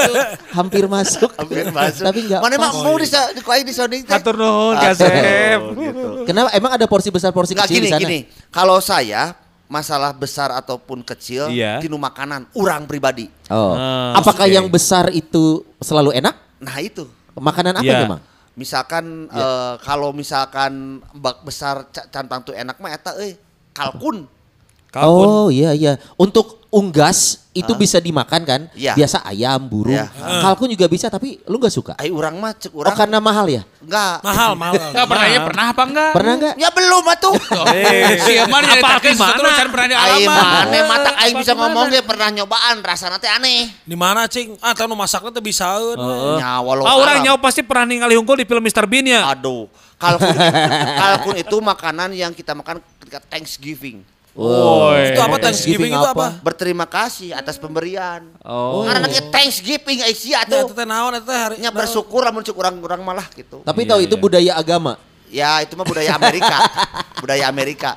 hampir 0.52 0.86
masuk 0.86 1.32
Hampir 1.34 1.70
masuk. 1.70 2.04
tapi 2.04 2.20
nggak 2.26 2.42
Mana 2.42 2.54
emang 2.56 2.74
mau 2.76 2.96
di 2.96 3.08
dikuain 3.34 3.64
di 3.64 3.74
teh? 3.74 4.02
Hatur 4.10 4.36
nuhun 4.36 4.76
Kasep. 4.76 5.62
gitu. 5.72 6.08
kenapa 6.26 6.50
emang 6.52 6.72
ada 6.76 6.86
porsi 6.86 7.10
besar 7.10 7.30
porsi 7.32 7.54
Enggak 7.54 7.68
kecil 7.68 7.78
gini 7.78 7.86
di 7.86 7.92
sana 7.92 8.02
gini. 8.02 8.20
Kalau 8.50 8.78
saya 8.80 9.34
masalah 9.66 10.12
besar 10.12 10.50
ataupun 10.52 11.06
kecil 11.06 11.48
Iya. 11.48 11.78
tinu 11.78 11.96
makanan 11.96 12.50
orang 12.54 12.84
pribadi. 12.86 13.30
oh 13.48 13.74
Ah, 13.74 14.18
apakah 14.18 14.46
yang 14.46 14.66
besar 14.66 15.10
itu 15.12 15.62
selalu 15.78 16.12
enak 16.12 16.34
Nah 16.58 16.78
itu. 16.82 17.06
makanan 17.38 17.78
apa 17.78 17.86
Iya. 17.86 18.00
memang 18.04 18.20
Misalkan 18.60 19.32
eh, 19.32 19.74
kalau 19.88 20.12
misalkan 20.12 21.00
bak 21.16 21.48
besar 21.48 21.88
ca- 21.96 22.12
cantang 22.12 22.44
tuh 22.44 22.52
enak 22.52 22.76
mah 22.84 22.92
eta 22.92 23.16
euy 23.16 23.40
kalkun. 23.72 24.28
Kalkun. 24.92 25.28
Oh 25.32 25.48
iya 25.48 25.72
iya. 25.72 25.96
Untuk 26.20 26.59
unggas 26.70 27.50
itu 27.50 27.74
bisa 27.74 27.98
dimakan 27.98 28.42
kan? 28.42 28.62
Iya. 28.72 28.94
Biasa 28.94 29.26
ayam, 29.26 29.58
burung. 29.64 29.92
Iya. 29.92 30.06
Kalkun 30.40 30.70
juga 30.70 30.86
bisa 30.86 31.10
tapi 31.10 31.42
lu 31.44 31.58
nggak 31.58 31.74
suka? 31.74 31.94
Ai 31.98 32.08
urang 32.08 32.38
mah 32.38 32.54
cek 32.54 32.72
Oh 32.72 32.80
urang 32.80 32.94
karena 32.94 33.18
mahal 33.18 33.46
ya? 33.46 33.66
enggak. 33.80 34.16
Mahal, 34.22 34.52
mahal. 34.54 34.74
Enggak 34.94 35.08
pernah 35.08 35.28
ya 35.28 35.40
pernah 35.42 35.66
apa 35.68 35.84
enggak? 35.84 36.12
Pernah 36.14 36.34
nggak? 36.36 36.54
Ya 36.56 36.70
belum 36.70 37.04
atuh. 37.10 37.36
Eh, 37.70 38.16
Si 38.22 38.32
Emar 38.34 38.62
apa 38.62 38.68
nyeritakeun 38.70 39.12
gimana? 39.12 39.34
sesuatu 39.34 39.42
yang 39.50 39.72
pernah 39.74 39.86
Aing 39.86 39.98
dialaman. 40.24 40.46
mane 40.46 40.80
mata 40.86 41.10
aing 41.18 41.34
Apa 41.34 41.42
bisa 41.42 41.52
ngomong 41.54 41.86
ge 41.90 42.02
pernah 42.02 42.28
nyobaan 42.32 42.76
rasana 42.80 43.18
teh 43.18 43.28
aneh. 43.28 43.66
Di 43.84 43.98
mana 43.98 44.30
cing? 44.30 44.54
Ah, 44.60 44.72
tahu 44.72 44.94
masaknya 44.94 45.32
teh 45.32 45.42
bisaeun. 45.42 45.98
Nya 46.38 46.62
walau 46.62 46.86
Ah, 46.86 46.96
orang 46.96 47.20
nyawa 47.20 47.40
pasti 47.40 47.60
pernah 47.60 47.84
ningali 47.84 48.14
hungkul 48.14 48.36
di 48.36 48.46
film 48.46 48.62
Mr. 48.62 48.86
Bean 48.86 49.10
ya. 49.10 49.26
Aduh. 49.28 49.66
Kalkun 49.98 50.32
kalkun 51.02 51.36
itu 51.36 51.58
makanan 51.60 52.14
yang 52.14 52.32
kita 52.32 52.54
makan 52.54 52.80
ketika 53.02 53.20
Thanksgiving. 53.26 54.00
Woi. 54.32 55.12
Itu 55.12 55.20
apa 55.20 55.38
Thanksgiving 55.38 55.92
itu 55.92 56.08
apa? 56.08 56.38
Berterima 56.40 56.86
kasih 56.86 57.34
atas 57.34 57.56
pemberian. 57.56 58.30
Oh. 58.40 58.86
Karena 58.86 59.04
nanti 59.04 59.20
Thanksgiving 59.26 60.00
Aisyah 60.02 60.42
Ya, 60.42 60.48
itu 60.48 60.56
tuh. 60.66 60.76
teh 60.76 60.86
naon 60.86 61.14
eta 61.14 61.34
hari. 61.34 61.56
Nya 61.58 61.70
bersyukur 61.70 62.22
lamun 62.22 62.42
cek 62.42 62.54
urang-urang 62.54 63.02
malah 63.02 63.26
gitu. 63.32 63.62
Tapi 63.62 63.84
Iya, 63.84 63.90
tahu 63.90 64.00
itu 64.02 64.16
iya. 64.16 64.22
budaya 64.22 64.52
agama. 64.56 64.94
Ya 65.30 65.62
itu 65.62 65.74
mah 65.74 65.84
budaya 65.84 66.14
Amerika. 66.14 66.58
budaya 67.22 67.46
Amerika. 67.46 67.92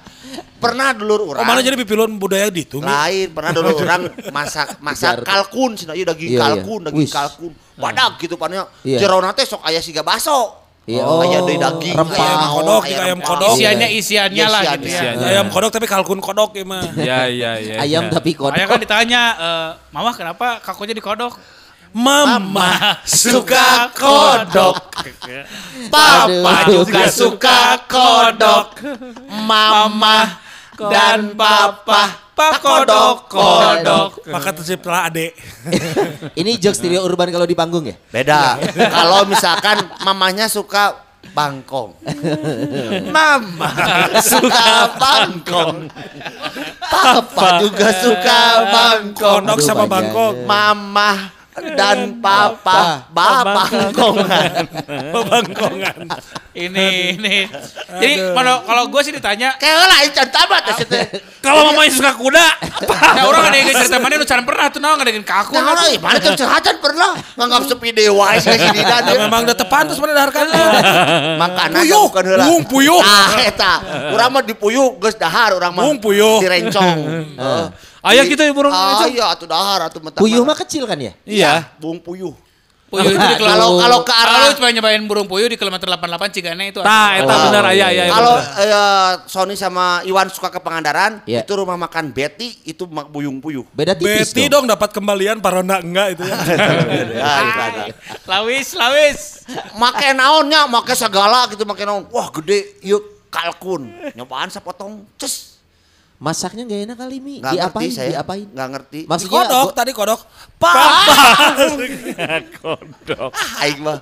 Pernah 0.56 0.94
dulur 0.94 1.20
Oh 1.20 1.28
orang. 1.28 1.42
mana 1.44 1.58
jadi 1.58 1.74
pipilun 1.74 2.16
budaya 2.16 2.46
gitu 2.48 2.78
Mi? 2.78 2.86
lain 2.86 3.28
pernah 3.30 3.50
dulu 3.50 3.68
orang 3.82 4.02
masak 4.30 4.78
masak 4.78 5.20
kalkun 5.20 5.74
sih 5.74 5.90
iya 5.90 6.06
daging 6.06 6.30
Iya, 6.30 6.38
iya. 6.38 6.40
kalkun 6.40 6.80
daging 6.86 7.10
kalkun 7.10 7.52
badak 7.74 8.12
gitu 8.16 8.38
pannya 8.38 8.70
Iya. 8.80 9.02
jerona 9.02 9.34
teh 9.34 9.42
sok 9.42 9.58
aya 9.60 9.82
siga 9.82 10.00
baso 10.00 10.61
Iya, 10.82 11.06
oh, 11.06 11.22
aya 11.22 11.38
oh, 11.38 11.46
deui 11.46 11.62
daging 11.62 11.94
rempah. 11.94 12.18
aya 12.18 12.34
Ayam 12.34 12.50
kodok, 12.58 12.82
aya 12.82 12.96
ayam 13.06 13.18
rempah. 13.22 13.28
kodok. 13.30 13.54
Isiannya 13.54 13.86
Iya. 13.86 13.98
isiannya 14.02 14.46
lah 14.50 14.62
gitu 14.74 14.86
ya. 14.90 14.98
Isiannya. 14.98 15.26
Ayam 15.30 15.46
kodok 15.46 15.70
tapi 15.70 15.86
kalkun 15.86 16.18
kodok 16.18 16.50
ya 16.58 16.64
mah. 16.66 16.82
Ya 17.08 17.20
ya 17.30 17.50
ya. 17.54 17.74
Ayam 17.78 18.10
ya. 18.10 18.18
tapi 18.18 18.30
kodok. 18.34 18.50
Makanya 18.50 18.66
kan 18.66 18.78
ditanya, 18.82 19.22
eh, 19.38 19.68
Mama 19.94 20.10
kenapa 20.10 20.58
kakunya 20.58 20.90
dikodok? 20.90 21.38
Mama 21.92 22.98
suka 23.06 23.94
kodok. 23.94 24.74
Papa 25.94 26.52
Aduh. 26.66 26.82
juga 26.82 27.04
suka 27.06 27.78
kodok 27.86 28.80
mama 29.28 30.40
dan 30.80 31.36
papa 31.36 32.31
Pak 32.42 32.58
kodok 32.58 33.16
kodok. 33.30 34.10
Maka 34.26 34.50
terciptalah 34.50 35.06
adek. 35.06 35.30
Ini 36.40 36.58
jokes 36.58 36.82
stereo 36.82 37.06
urban 37.06 37.30
kalau 37.30 37.46
di 37.46 37.54
panggung 37.54 37.86
ya? 37.86 37.94
beda 38.10 38.58
kalau 38.90 39.22
misalkan 39.24 39.78
mamanya 40.02 40.50
suka 40.50 40.98
bangkong 41.32 41.94
mama 43.08 43.70
suka 44.18 44.66
bangkong 44.98 45.86
papa 46.82 47.62
juga 47.62 47.88
suka 47.94 48.40
bangkong 48.68 49.42
Kodok 49.46 49.58
sama 49.62 49.86
bangkok. 49.86 50.34
mama 50.44 51.30
dan 51.52 52.16
papa 52.16 53.04
babangkongan 53.12 54.64
Bangkongan. 55.12 55.96
Ini 56.52 57.16
ini. 57.16 57.36
Jadi 57.88 58.14
kalau 58.32 58.64
kalau 58.64 58.84
gue 58.88 59.00
sih 59.04 59.12
ditanya, 59.12 59.56
kayak 59.56 59.76
lah 59.88 59.98
ican 60.04 60.28
tabat 60.28 60.62
ya 60.68 60.72
situ 60.76 60.96
Kalau 61.40 61.72
mamanya 61.72 61.92
suka 61.92 62.12
kuda, 62.16 62.46
ya 63.16 63.22
orang 63.24 63.50
ada 63.50 63.56
yang 63.56 63.68
cerita 63.72 63.96
mana 63.98 64.20
lu 64.20 64.26
cara 64.28 64.42
pernah 64.44 64.66
tuh 64.68 64.80
naon 64.80 65.00
ada 65.00 65.10
yang 65.10 65.26
kaku. 65.26 65.52
Nah, 65.56 65.74
nah, 65.74 65.88
mana 66.00 66.18
tuh 66.20 66.32
curhatan 66.36 66.74
pernah 66.80 67.10
nganggap 67.36 67.62
sepi 67.68 67.88
dewa 67.96 68.26
saya 68.38 68.56
sini 68.60 68.80
dan 68.84 69.02
memang 69.16 69.44
udah 69.48 69.56
tepan 69.56 69.88
terus 69.88 69.98
pada 70.00 70.14
daharkan. 70.16 70.44
makanan 71.40 71.80
Puyuh, 71.82 72.04
bukan 72.08 72.22
heula. 72.28 72.44
buung 72.48 72.64
puyuh. 72.68 73.00
Ah 73.00 73.32
eta, 73.42 73.74
urang 74.12 74.30
mah 74.32 74.42
dipuyuh 74.44 75.00
geus 75.00 75.16
dahar 75.16 75.56
urang 75.56 75.72
mah. 75.72 75.82
Buung 75.84 75.98
puyuh. 76.00 76.40
Direncong. 76.40 76.98
Ayah 78.02 78.24
kita 78.26 78.42
yang 78.42 78.54
burung 78.54 78.70
Ah 78.70 78.98
rencong. 78.98 79.14
iya 79.14 79.26
atuh 79.30 79.46
dahar 79.46 79.86
atuh 79.86 80.02
mentah. 80.02 80.18
Puyuh 80.18 80.42
mah 80.42 80.58
kecil 80.58 80.84
kan 80.84 80.98
ya? 80.98 81.14
Iya. 81.22 81.70
buung 81.78 81.98
puyuh. 81.98 82.34
Puyuh 82.90 83.08
itu 83.08 83.24
di 83.24 83.36
Kalau 83.40 83.80
kalau 83.80 84.04
ke 84.04 84.12
Kalau 84.12 84.28
arah 84.28 84.44
lu 84.44 84.54
cuma 84.54 84.68
nyobain 84.68 85.00
burung 85.06 85.24
puyuh 85.24 85.48
di 85.48 85.56
kilometer 85.56 85.88
88 85.88 86.28
Cigane 86.28 86.64
itu. 86.68 86.82
Nah, 86.82 87.16
eta 87.16 87.30
Oh, 87.30 87.38
benar 87.48 87.64
ayah 87.72 87.88
ayah. 87.88 88.04
Kalau 88.10 88.34
eh, 88.36 89.12
Sony 89.24 89.56
sama 89.56 90.04
Iwan 90.04 90.28
suka 90.28 90.50
ke 90.50 90.60
Pangandaran, 90.60 91.24
Iya. 91.24 91.40
itu 91.40 91.52
rumah 91.54 91.78
makan 91.78 92.12
Betty 92.12 92.60
itu 92.64 92.84
mak 92.84 93.08
buyung 93.08 93.40
puyuh. 93.40 93.64
Beda 93.72 93.94
tipis 93.94 94.28
Betty 94.28 94.44
dong. 94.44 94.66
dong 94.66 94.76
dapat 94.76 94.92
kembalian 94.92 95.40
Parona 95.40 95.80
enggak 95.80 96.12
itu 96.12 96.22
ya. 96.22 96.36
Ya, 96.36 97.32
itu 97.40 97.60
ada. 97.62 97.82
Lawis, 98.28 98.68
lawis. 98.74 99.20
Make 99.72 100.12
naonnya, 100.12 100.66
make 100.66 100.92
segala 100.92 101.48
gitu, 101.48 101.64
make 101.64 101.80
naon. 101.82 102.04
Wah, 102.10 102.28
gede, 102.30 102.76
yuk 102.82 103.00
kalkun. 103.30 103.88
Nyobaan 104.12 104.52
sapotong, 104.52 105.08
ces. 105.16 105.51
Masaknya 106.22 106.62
gak 106.62 106.80
enak 106.86 106.96
kali 106.96 107.18
Mi. 107.18 107.42
Nggak 107.42 107.50
Diapain? 107.52 107.82
ngerti 107.82 107.98
saya. 107.98 108.10
Diapain? 108.14 108.46
Nggak 108.46 108.68
ngerti. 108.70 109.00
Maksudnya 109.10 109.42
kodok 109.42 109.58
gua- 109.64 109.74
tadi 109.74 109.90
kodok. 109.90 110.20
Papa. 110.54 111.14
Kodok. 112.54 113.30
Ah, 113.34 113.62
aing 113.62 113.82
mah. 113.82 113.98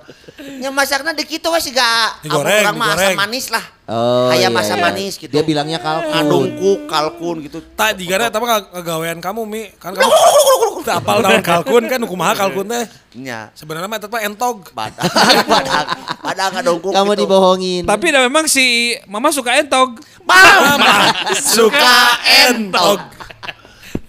Nya 0.61 0.69
masakna 0.69 1.11
di 1.11 1.25
kitu 1.25 1.49
we 1.49 1.57
siga 1.59 2.13
Digoreng, 2.21 2.61
urang 2.63 2.77
mah 2.77 2.93
digoreng. 2.93 3.09
asam 3.09 3.19
manis 3.19 3.47
lah. 3.49 3.65
Oh, 3.89 4.29
Aya 4.29 4.39
iya, 4.39 4.49
masa 4.49 4.77
iya. 4.77 4.83
manis 4.83 5.17
gitu. 5.17 5.33
Dia 5.33 5.43
bilangnya 5.43 5.81
kalkun. 5.81 6.13
Adungku, 6.15 6.71
kalkun 6.87 7.37
gitu. 7.43 7.59
Tak 7.75 7.97
digana 7.97 8.29
tapi 8.29 8.45
ngagawean 8.45 9.19
kamu 9.19 9.41
Mi. 9.43 9.73
Kan 9.75 9.97
kamu 9.97 10.07
tak 10.85 11.05
apal 11.05 11.21
naon 11.21 11.43
kalkun 11.45 11.85
kan 11.87 12.01
kumaha 12.05 12.33
kalkun 12.35 12.67
teh. 12.69 12.85
Nya. 13.19 13.51
Sebenarnya 13.55 13.89
mah 13.91 13.99
eta 13.99 14.09
mah 14.09 14.23
entog. 14.23 14.71
Badak, 14.75 15.05
badak, 15.47 15.87
badak 16.23 16.51
adungku 16.63 16.91
Kamu 16.95 17.13
gitu. 17.15 17.21
dibohongin. 17.27 17.83
Tapi 17.87 18.07
dah 18.13 18.23
memang 18.27 18.47
si 18.47 18.97
mama 19.09 19.35
suka 19.35 19.57
entog. 19.59 19.99
Mama 20.23 21.13
Suka 21.35 22.21
entog. 22.47 23.01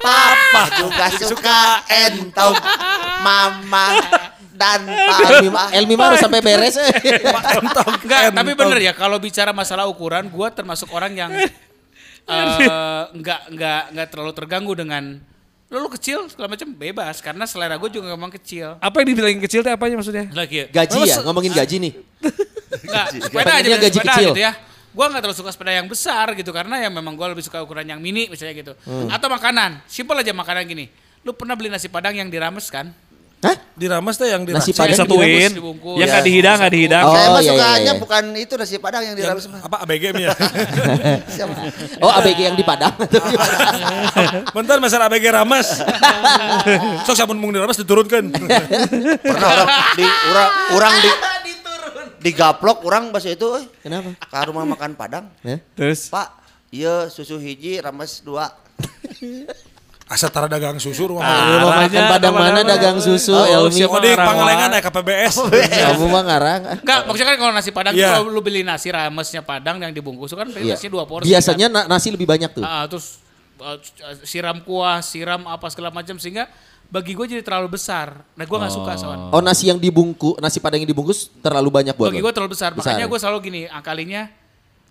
Papa 0.02 0.64
juga 0.82 1.06
suka 1.14 1.62
entog. 1.90 2.58
Mama 3.22 3.88
dan 4.62 4.82
Elmi, 4.86 5.50
papa. 5.50 5.64
Elmi 5.74 5.94
mah 5.98 6.06
harus 6.14 6.22
sampai 6.22 6.42
beres. 6.42 6.78
Enggak, 8.06 8.22
Entog. 8.30 8.38
tapi 8.38 8.52
bener 8.54 8.78
ya 8.82 8.94
kalau 8.94 9.18
bicara 9.18 9.50
masalah 9.50 9.90
ukuran, 9.90 10.30
gua 10.30 10.54
termasuk 10.54 10.90
orang 10.94 11.14
yang 11.18 11.32
eh, 12.30 13.04
enggak 13.14 13.50
enggak 13.50 13.82
enggak 13.90 14.08
terlalu 14.14 14.34
terganggu 14.38 14.74
dengan 14.78 15.04
lu, 15.72 15.78
lu 15.80 15.90
kecil 15.96 16.28
segala 16.28 16.52
macam 16.52 16.68
bebas 16.76 17.24
karena 17.24 17.48
selera 17.48 17.80
gue 17.80 17.90
juga 17.90 18.12
memang 18.12 18.30
kecil. 18.30 18.76
Apa 18.84 19.02
yang 19.02 19.08
dibilangin 19.16 19.40
kecil 19.40 19.64
teh 19.64 19.72
apanya 19.72 19.96
maksudnya? 19.96 20.28
Lagi 20.36 20.68
Gaji 20.68 21.00
ya, 21.08 21.24
ngomongin 21.24 21.56
gaji 21.56 21.76
nih. 21.80 21.94
Enggak, 22.84 23.06
sepeda 23.24 23.52
aja 23.56 23.70
gaji 23.80 23.98
sepeda 23.98 24.14
kecil. 24.14 24.30
gitu 24.36 24.42
ya. 24.44 24.54
Gua 24.92 25.08
nggak 25.08 25.24
terlalu 25.24 25.38
suka 25.40 25.52
sepeda 25.56 25.72
yang 25.72 25.88
besar 25.88 26.36
gitu 26.36 26.52
karena 26.52 26.76
ya 26.84 26.92
memang 26.92 27.16
gua 27.16 27.32
lebih 27.32 27.48
suka 27.48 27.64
ukuran 27.64 27.88
yang 27.88 28.04
mini 28.04 28.28
misalnya 28.28 28.56
gitu. 28.60 28.74
Hmm. 28.84 29.08
Atau 29.08 29.32
makanan, 29.32 29.80
simpel 29.88 30.20
aja 30.20 30.36
makanan 30.36 30.68
gini. 30.68 30.92
Lu 31.24 31.32
pernah 31.32 31.56
beli 31.56 31.72
nasi 31.72 31.88
padang 31.88 32.12
yang 32.12 32.28
dirames 32.28 32.68
kan? 32.68 32.92
Hah? 33.42 33.58
Diramas 33.74 34.16
teh 34.16 34.30
yang 34.30 34.46
diramas. 34.46 34.62
Nasi 34.62 34.78
padang 34.78 34.94
Disatuin. 34.94 35.50
dibungkus. 35.52 35.98
Yang 35.98 36.06
Ya. 36.06 36.14
nggak 36.14 36.26
dihidang 36.26 36.56
nggak 36.62 36.72
dihidang. 36.72 37.04
Oh, 37.04 37.14
Saya 37.14 37.28
mah 37.28 37.42
iya, 37.42 37.50
sukanya 37.50 37.82
iya. 37.82 37.94
bukan 37.98 38.24
itu 38.38 38.54
nasi 38.54 38.76
padang 38.78 39.02
yang 39.02 39.10
Yang- 39.12 39.22
dirames 39.34 39.46
mah. 39.50 39.60
apa 39.66 39.78
ABG 39.82 40.04
ya. 40.14 40.30
Siapa? 41.36 41.54
Oh 42.00 42.12
ABG 42.14 42.40
yang 42.44 42.54
di 42.54 42.62
Padang. 42.62 42.94
Bentar 44.56 44.78
masalah 44.78 45.10
ABG 45.10 45.26
ramas. 45.28 45.68
Sok 47.04 47.16
samun 47.16 47.38
mung 47.38 47.50
diramas 47.50 47.76
diturunkan. 47.76 48.30
Pernah 48.30 49.50
orang 49.50 49.68
di 49.98 50.06
orang 50.06 50.50
orang 50.72 50.94
di 51.00 51.10
digaplok 52.30 52.86
orang 52.86 53.10
bahasa 53.10 53.34
itu 53.34 53.50
euy. 53.50 53.66
Kenapa? 53.82 54.14
Ka 54.22 54.46
rumah 54.46 54.62
makan 54.64 54.94
Padang. 54.94 55.26
Hah? 55.42 55.58
Terus 55.74 56.06
Pak, 56.08 56.30
iya 56.70 57.10
susu 57.10 57.42
hiji 57.42 57.82
rames 57.82 58.22
dua. 58.22 58.54
Asa 60.12 60.28
tara 60.28 60.44
dagang 60.46 60.76
susu 60.76 61.08
rumah. 61.08 61.24
Ah, 61.24 61.56
Rumah 61.56 61.88
makan 61.88 62.04
Padang 62.12 62.36
mana 62.36 62.62
dagang 62.62 63.00
susu 63.00 63.32
Oh, 63.32 63.48
Elmi. 63.48 63.72
siapa? 63.74 63.96
Oh 63.96 64.00
di 64.00 64.12
Pangalengan 64.12 64.70
ya 64.70 64.82
KPBS. 64.84 65.36
Kamu 65.88 66.06
mah 66.06 66.24
ngarang. 66.26 66.62
Enggak, 66.84 67.00
maksudnya 67.08 67.28
kan 67.32 67.38
kalau 67.40 67.54
nasi 67.56 67.70
padang 67.72 67.94
Iya. 67.96 68.04
tuh 68.12 68.12
kalau 68.20 68.28
lu 68.30 68.42
beli 68.44 68.60
nasi 68.60 68.92
ramesnya 68.92 69.40
padang 69.40 69.80
yang 69.80 69.90
dibungkus 69.90 70.36
kan 70.36 70.52
Iya. 70.52 70.76
nasinya 70.76 70.92
dua 70.92 71.04
porsi. 71.08 71.32
Biasanya 71.32 71.72
na- 71.72 71.88
nasi 71.88 72.12
lebih 72.12 72.28
banyak 72.28 72.52
tuh. 72.52 72.60
kan? 72.60 72.68
Ah, 72.68 72.86
terus 72.86 73.24
uh, 73.58 73.80
siram 74.22 74.60
kuah, 74.60 75.00
siram 75.00 75.48
apa 75.48 75.72
segala 75.72 75.88
macam 75.90 76.20
sehingga 76.20 76.52
bagi 76.86 77.16
gue 77.16 77.26
jadi 77.30 77.40
terlalu 77.40 77.72
besar. 77.72 78.20
Nah 78.36 78.44
gue 78.44 78.58
nggak 78.60 78.74
suka 78.76 78.92
soalnya. 79.00 79.32
Oh 79.32 79.40
nasi 79.40 79.72
yang 79.72 79.80
dibungkus, 79.80 80.36
nasi 80.38 80.60
padang 80.60 80.84
yang 80.84 80.92
dibungkus 80.92 81.32
terlalu 81.40 81.72
banyak 81.72 81.96
buat 81.96 82.12
Bagi 82.12 82.20
gue 82.20 82.34
terlalu 82.36 82.52
besar. 82.52 82.76
Besar. 82.76 83.00
Makanya 83.00 83.08
gue 83.08 83.16
selalu 83.18 83.38
gini, 83.42 83.62
akalinya 83.66 84.28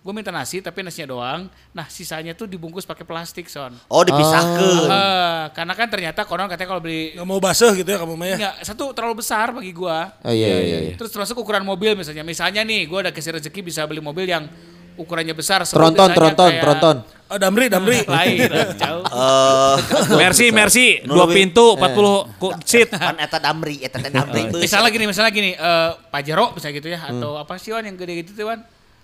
gue 0.01 0.09
minta 0.11 0.29
nasi 0.29 0.57
tapi 0.59 0.81
nasinya 0.81 1.07
doang. 1.07 1.45
Nah 1.71 1.85
sisanya 1.85 2.33
tuh 2.33 2.45
dibungkus 2.45 2.83
pakai 2.83 3.05
plastik 3.05 3.45
son. 3.45 3.77
Oh, 3.85 4.01
dipisahkeun. 4.01 4.89
Eh, 4.89 5.43
karena 5.53 5.73
kan 5.73 5.87
ternyata 5.87 6.25
konon 6.25 6.49
katanya 6.49 6.69
kalau 6.69 6.81
beli 6.81 7.13
Nggak 7.13 7.27
mau 7.27 7.37
basah 7.37 7.69
gitu 7.71 7.85
ya 7.85 8.01
kamu 8.01 8.13
mah 8.15 8.27
ya. 8.27 8.35
Enggak, 8.35 8.55
satu 8.65 8.83
terlalu 8.91 9.21
besar 9.21 9.53
bagi 9.53 9.69
gua. 9.69 10.09
Oh 10.19 10.33
iya 10.33 10.47
iya 10.57 10.77
iya. 10.81 10.93
Terus 10.97 11.09
termasuk 11.09 11.37
ukuran 11.37 11.61
mobil 11.61 11.93
misalnya. 11.93 12.21
Misalnya 12.21 12.61
nih, 12.61 12.89
gua 12.89 13.05
ada 13.05 13.11
kasih 13.11 13.37
rezeki 13.37 13.61
bisa 13.61 13.85
beli 13.85 14.01
mobil 14.01 14.25
yang 14.25 14.49
ukurannya 14.97 15.37
besar. 15.37 15.61
Tronton, 15.63 16.09
tronton, 16.11 16.49
kayak- 16.49 16.63
tronton. 16.65 16.97
Oh, 17.31 17.39
Damri, 17.39 17.69
Damri. 17.69 18.01
Lain, 18.11 18.43
jauh. 18.81 19.05
Eh, 19.05 19.75
Mercy, 20.19 20.49
Mercy, 20.49 20.99
dua 21.05 21.29
pintu, 21.29 21.77
40 21.77 22.41
ku- 22.41 22.51
seat. 22.65 22.89
pan 22.91 23.15
eta 23.15 23.37
damri, 23.37 23.79
eta 23.79 24.01
teh 24.01 24.09
damri. 24.09 24.49
misalnya 24.51 24.89
gini, 24.89 25.05
misalnya 25.07 25.31
gini, 25.31 25.51
eh 25.53 25.89
Pajero 26.09 26.51
misalnya 26.51 26.75
gitu 26.75 26.89
ya, 26.89 26.99
atau 26.99 27.37
apa 27.37 27.55
sih 27.55 27.69
Wan 27.69 27.85
yang 27.85 27.95
gede 27.95 28.25
gitu 28.25 28.35
tuh 28.35 28.49
Wan? 28.49 28.59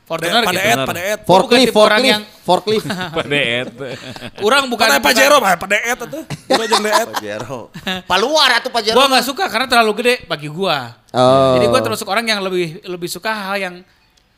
Fortuner 0.08 0.40
Pada 0.40 0.56
gitu. 0.56 0.72
et, 0.72 0.78
pada 0.88 1.02
et. 1.04 1.20
Gua 1.20 1.36
bukan 1.44 1.60
Forklift, 1.60 1.74
forklift, 1.76 2.08
yang 2.08 2.24
forklift. 2.42 2.88
Padet. 3.20 3.68
orang 4.40 4.64
bukan 4.72 4.88
Pada 4.88 5.04
bukan- 5.04 5.12
Pajero, 5.12 5.38
pada 5.44 5.76
et 5.76 6.00
itu. 6.00 6.20
Dua 6.48 6.64
jeung 6.64 6.80
deet. 6.80 7.08
Pajero. 7.12 7.60
Paluar 8.16 8.50
atuh 8.56 8.72
Pajero. 8.72 8.96
Gua 8.96 9.12
nggak 9.12 9.26
suka 9.28 9.52
karena 9.52 9.68
terlalu 9.68 9.92
gede 10.00 10.14
bagi 10.24 10.48
gua. 10.48 10.96
Oh. 11.12 11.60
Jadi 11.60 11.66
gua 11.68 11.82
termasuk 11.84 12.08
orang 12.08 12.24
yang 12.24 12.40
lebih 12.40 12.80
lebih 12.88 13.12
suka 13.12 13.52
hal 13.52 13.60
yang 13.60 13.76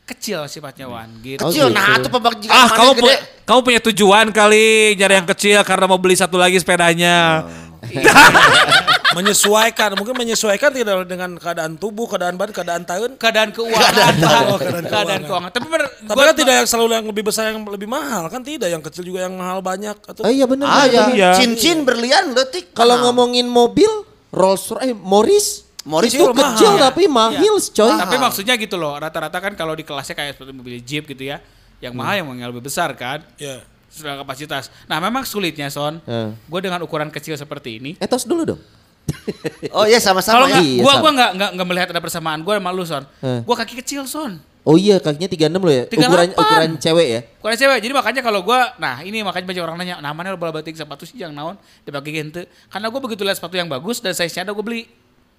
kecil 0.02 0.42
sifatnya 0.50 0.90
Wan 0.90 1.06
gitu. 1.22 1.38
Oh, 1.38 1.54
Kecil, 1.54 1.70
gitu. 1.70 1.76
nah 1.78 1.94
atuh 1.94 2.10
pabag 2.10 2.34
Ah, 2.50 2.66
kamu 2.66 2.90
pu 2.98 3.06
kamu 3.46 3.60
punya 3.62 3.80
tujuan 3.80 4.26
kali 4.34 4.98
nyari 4.98 5.22
yang 5.22 5.28
kecil 5.30 5.62
karena 5.62 5.86
mau 5.86 6.02
beli 6.02 6.18
satu 6.18 6.34
lagi 6.34 6.58
sepedanya. 6.58 7.46
menyesuaikan, 9.12 9.90
mungkin 9.94 10.14
menyesuaikan 10.14 10.70
tidak 10.70 11.02
dengan 11.04 11.34
keadaan 11.34 11.74
tubuh, 11.74 12.06
keadaan 12.06 12.34
badan, 12.34 12.54
keadaan 12.54 12.82
tahun. 12.84 13.10
keadaan 13.16 13.48
keuangan, 13.50 13.74
Oh, 13.74 13.82
keadaan 13.82 14.16
keadaan, 14.16 14.86
keuangan. 14.86 15.20
keuangan. 15.26 15.50
Tapi 15.50 15.66
bener, 15.66 15.86
Tapi 16.00 16.14
gua- 16.14 16.28
kan 16.28 16.36
tidak 16.36 16.54
yang 16.56 16.68
selalu 16.68 16.90
yang 16.94 17.06
lebih 17.06 17.24
besar 17.24 17.44
yang 17.48 17.58
lebih 17.60 17.88
mahal 17.88 18.22
kan 18.26 18.40
tidak, 18.40 18.68
yang 18.68 18.82
kecil 18.82 19.02
juga 19.02 19.26
yang 19.26 19.34
mahal 19.34 19.58
banyak 19.60 19.96
atau 19.96 20.22
Oh 20.22 20.30
iya 20.30 20.46
benar. 20.46 20.66
Ah 20.66 20.84
benar. 20.84 20.90
ya, 20.90 21.04
Iya. 21.10 21.30
cincin 21.36 21.82
berlian 21.82 22.30
leutik. 22.30 22.70
Kalau 22.70 22.96
Mahal. 22.96 23.04
ngomongin 23.10 23.46
mobil, 23.46 23.90
Rolls 24.30 24.62
Royce, 24.68 24.86
eh, 24.86 24.94
Morris 24.94 25.66
Morris 25.80 26.12
Itu 26.12 26.22
itu 26.22 26.30
mahal. 26.30 26.54
kecil 26.54 26.72
tapi 26.76 27.02
mahal, 27.08 27.40
coy. 27.50 27.90
Tapi 27.96 28.16
maksudnya 28.16 28.54
gitu 28.54 28.76
loh, 28.76 28.94
rata-rata 28.94 29.40
kan 29.40 29.52
kalau 29.54 29.72
di 29.72 29.80
kelasnya 29.80 30.12
kayak 30.12 30.36
seperti 30.36 30.52
mobil 30.52 30.76
Jeep 30.78 31.08
gitu 31.08 31.24
ya, 31.24 31.40
yang 31.80 31.96
mahal 31.96 32.20
yang 32.20 32.28
yang 32.36 32.48
lebih 32.52 32.62
besar 32.62 32.92
kan, 32.92 33.24
Ya. 33.34 33.64
sesuai 33.88 34.20
kapasitas. 34.20 34.68
Nah 34.84 35.00
memang 35.00 35.24
sulitnya 35.24 35.66
Son, 35.66 35.98
Eh. 36.00 36.30
gue 36.36 36.60
dengan 36.60 36.78
ukuran 36.80 37.08
kecil 37.08 37.32
seperti 37.34 37.80
ini, 37.80 37.90
Etos 37.96 38.22
dulu 38.22 38.44
dong. 38.44 38.60
Oh 39.76 39.84
iya 39.84 39.98
sama-sama 39.98 40.46
kalau 40.46 40.48
ya. 40.48 40.60
Iya, 40.62 40.82
gue 40.82 40.92
sama. 40.92 41.02
gua 41.02 41.10
nggak 41.12 41.30
nggak 41.56 41.66
melihat 41.68 41.88
ada 41.92 42.00
persamaan 42.00 42.40
gue 42.40 42.54
sama 42.56 42.70
lu 42.70 42.84
Son, 42.84 43.04
Eh. 43.20 43.40
gue 43.42 43.56
kaki 43.56 43.74
kecil 43.82 44.02
Son, 44.06 44.38
Oh 44.60 44.76
iya 44.76 45.00
kakinya 45.00 45.24
36 45.24 45.56
loh 45.56 45.72
ya. 45.72 45.84
38. 45.88 45.96
Ukuran 46.04 46.28
ukuran 46.36 46.70
cewek 46.76 47.06
ya. 47.08 47.20
ukuran 47.40 47.56
cewek. 47.56 47.78
Jadi 47.80 47.92
makanya 47.96 48.20
kalau 48.20 48.40
gue, 48.44 48.60
nah 48.76 49.00
ini 49.00 49.24
makanya 49.24 49.46
banyak 49.48 49.62
orang 49.64 49.76
nanya, 49.80 49.94
namanya 50.04 50.36
bola 50.36 50.52
batik 50.52 50.76
sepatu 50.76 51.08
sih 51.08 51.16
yang 51.16 51.32
naon 51.32 51.56
dipakai 51.82 52.12
gente, 52.12 52.44
karena 52.68 52.86
gue 52.86 53.00
begitu 53.00 53.24
lihat 53.24 53.40
sepatu 53.40 53.56
yang 53.56 53.72
bagus 53.72 54.04
dan 54.04 54.12
size 54.12 54.36
nya 54.36 54.44
ada 54.44 54.52
gue 54.52 54.60
beli. 54.60 54.82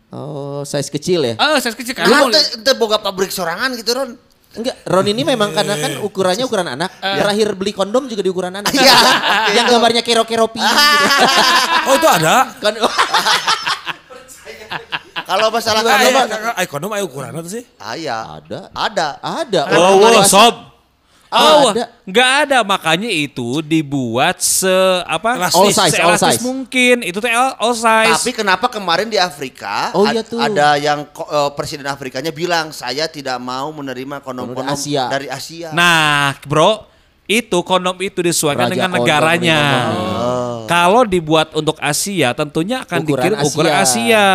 Oh, 0.10 0.66
size 0.66 0.90
kecil 0.90 1.22
ya. 1.24 1.34
Ah, 1.38 1.62
size 1.62 1.78
kecil 1.78 1.94
Lu 1.96 2.04
karena 2.04 2.34
teh 2.34 2.44
teh 2.60 2.76
boga 2.76 2.98
pabrik 2.98 3.30
sorangan 3.30 3.72
gitu 3.78 3.94
Ron. 3.94 4.18
Enggak, 4.52 4.84
Ron 4.84 5.08
ini 5.08 5.24
memang 5.24 5.56
karena 5.56 5.80
kan 5.80 6.04
ukurannya 6.04 6.44
ukuran 6.44 6.68
anak. 6.68 6.92
Terakhir 7.00 7.56
beli 7.56 7.72
kondom 7.72 8.04
juga 8.12 8.20
di 8.20 8.28
ukuran 8.28 8.52
anak. 8.52 8.68
Iya. 8.76 8.96
Yang 9.58 9.66
gambarnya 9.72 10.04
kero-kero 10.04 10.52
pi. 10.52 10.60
gitu. 10.60 10.76
Oh 11.90 11.98
itu 11.98 12.06
ada. 12.06 12.52
Kan 12.62 12.78
Kalau 15.32 15.48
masalah 15.48 15.82
Ada 15.82 15.96
kondom 15.96 16.12
mah 16.12 16.28
ekonom 16.60 16.92
ayo 17.00 17.04
ukuran 17.08 17.32
itu 17.40 17.62
sih. 17.62 17.64
Ah, 17.80 17.96
iya. 17.96 18.28
ada. 18.28 18.68
Ada. 18.76 19.08
Ada. 19.24 19.62
Oh, 19.80 20.04
wow, 20.04 20.20
sob. 20.28 20.71
Oh, 21.32 21.72
Ada. 21.72 21.88
nggak 22.04 22.30
ada 22.44 22.60
makanya 22.60 23.08
itu 23.08 23.64
dibuat 23.64 24.44
se 24.44 24.68
apa? 25.08 25.40
Elastis. 25.40 25.56
All 25.56 25.72
size, 25.72 25.96
all 25.96 26.12
seelastis 26.20 26.36
size. 26.36 26.44
mungkin. 26.44 26.96
Itu 27.08 27.24
teh 27.24 27.32
all, 27.32 27.56
all 27.56 27.72
size. 27.72 28.20
Tapi 28.20 28.36
kenapa 28.36 28.68
kemarin 28.68 29.08
di 29.08 29.16
Afrika 29.16 29.96
Oh, 29.96 30.04
ad- 30.04 30.12
iya 30.12 30.28
tuh. 30.28 30.44
ada 30.44 30.76
yang 30.76 31.08
eh, 31.08 31.50
presiden 31.56 31.88
Afrikanya 31.88 32.36
bilang 32.36 32.76
saya 32.76 33.08
tidak 33.08 33.40
mau 33.40 33.72
menerima 33.72 34.20
kondom-kondom 34.20 34.76
Asia. 34.76 35.08
dari 35.08 35.32
Asia. 35.32 35.72
Nah, 35.72 36.36
bro, 36.44 36.84
itu 37.24 37.64
kondom 37.64 37.96
itu 38.04 38.20
disesuaikan 38.20 38.68
Raja 38.68 38.76
dengan 38.76 38.92
kondom 38.92 39.08
negaranya. 39.08 39.60
Kalau 40.68 41.02
dibuat 41.06 41.54
untuk 41.54 41.78
Asia, 41.80 42.34
tentunya 42.34 42.84
akan 42.84 43.00
Ukuran 43.02 43.10
dikirim 43.10 43.38
ukuran 43.42 43.74
Asia. 43.74 43.82
Asia. 43.82 44.28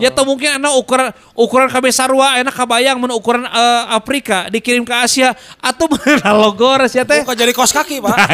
Ya 0.00 0.08
atau 0.08 0.24
mungkin 0.24 0.56
enak 0.56 0.72
ukuran 0.80 1.12
ukuran 1.36 1.68
KB 1.68 1.84
Sarwa, 1.92 2.40
enak 2.40 2.54
kabayang 2.56 2.96
men 2.96 3.12
ukuran 3.12 3.44
eh, 3.44 3.82
Afrika 3.92 4.48
dikirim 4.48 4.82
ke 4.82 4.94
Asia 4.96 5.36
atau 5.60 5.86
mana 5.92 6.32
logo 6.32 6.72
ya 6.88 7.04
teh. 7.04 7.20
Bukan 7.20 7.36
jadi 7.36 7.52
kos 7.52 7.72
kaki 7.74 8.00
pak. 8.00 8.16
Nah. 8.16 8.28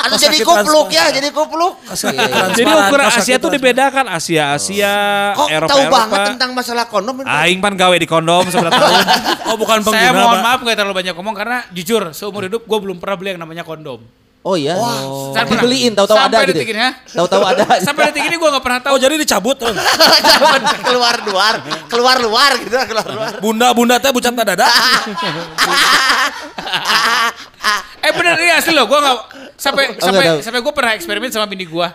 Anu 0.00 0.16
Kos 0.16 0.20
jadi 0.24 0.38
kupluk 0.40 0.88
ya, 0.90 1.12
jadi 1.12 1.28
kupluk. 1.28 1.76
Iya, 1.84 2.56
Jadi 2.56 2.70
ukuran 2.72 3.06
Asia 3.08 3.36
tuh 3.36 3.50
dibedakan 3.52 4.04
Asia 4.08 4.56
Asia 4.56 4.92
Kok 5.36 5.48
Eropa 5.48 5.70
tahu 5.70 5.80
Eropa. 5.84 5.96
banget 5.96 6.20
tentang 6.36 6.50
masalah 6.56 6.84
kondom? 6.88 7.14
Aing 7.24 7.60
pan 7.60 7.76
gawe 7.76 7.96
di 7.96 8.08
kondom 8.08 8.44
seberapa 8.48 8.72
tahun. 8.72 9.04
Oh 9.50 9.58
bukan 9.58 9.82
saya 9.82 10.14
pengguna 10.14 10.22
mohon 10.22 10.38
pak. 10.38 10.44
maaf 10.46 10.58
gak 10.62 10.76
terlalu 10.78 10.94
banyak 11.02 11.14
ngomong 11.18 11.34
karena 11.34 11.58
jujur 11.74 12.14
seumur 12.14 12.46
hidup 12.46 12.62
gue 12.62 12.78
belum 12.78 13.02
pernah 13.02 13.16
beli 13.18 13.34
yang 13.34 13.42
namanya 13.42 13.66
kondom. 13.66 13.98
Oh 14.40 14.56
iya. 14.56 14.72
Saya 15.36 15.44
pernah. 15.44 15.68
Dibeliin 15.68 15.92
tahu-tahu 15.92 16.16
ada 16.16 16.32
Sampai 16.32 16.48
gitu. 16.48 16.52
detik 16.56 16.70
ini, 16.72 16.80
ya. 16.80 16.90
Tahu-tahu 17.12 17.42
ada. 17.44 17.64
Sampai 17.86 18.02
detik 18.08 18.24
ini 18.24 18.36
gue 18.40 18.48
gak 18.48 18.64
pernah 18.64 18.80
tahu. 18.80 18.92
Oh 18.96 18.98
jadi 18.98 19.14
dicabut. 19.20 19.56
tuh. 19.60 19.68
keluar 20.88 21.16
luar, 21.28 21.54
keluar 21.92 22.16
luar 22.24 22.50
gitu, 22.56 22.72
keluar 22.88 23.06
luar. 23.12 23.32
Bunda-bunda 23.44 24.00
teh 24.00 24.08
bucat 24.08 24.32
dada. 24.32 24.64
Eh 28.00 28.16
bener 28.16 28.32
ini 28.40 28.48
asli 28.48 28.72
loh, 28.72 28.88
gue 28.88 28.96
gak 28.96 29.16
sampai 29.60 29.92
Oh, 29.92 30.00
sampai 30.00 30.24
nggak 30.24 30.32
tahu. 30.32 30.44
sampai 30.48 30.60
gue 30.64 30.72
pernah 30.72 30.92
eksperimen 30.96 31.28
sama 31.28 31.44
bini 31.44 31.68
gue. 31.68 31.88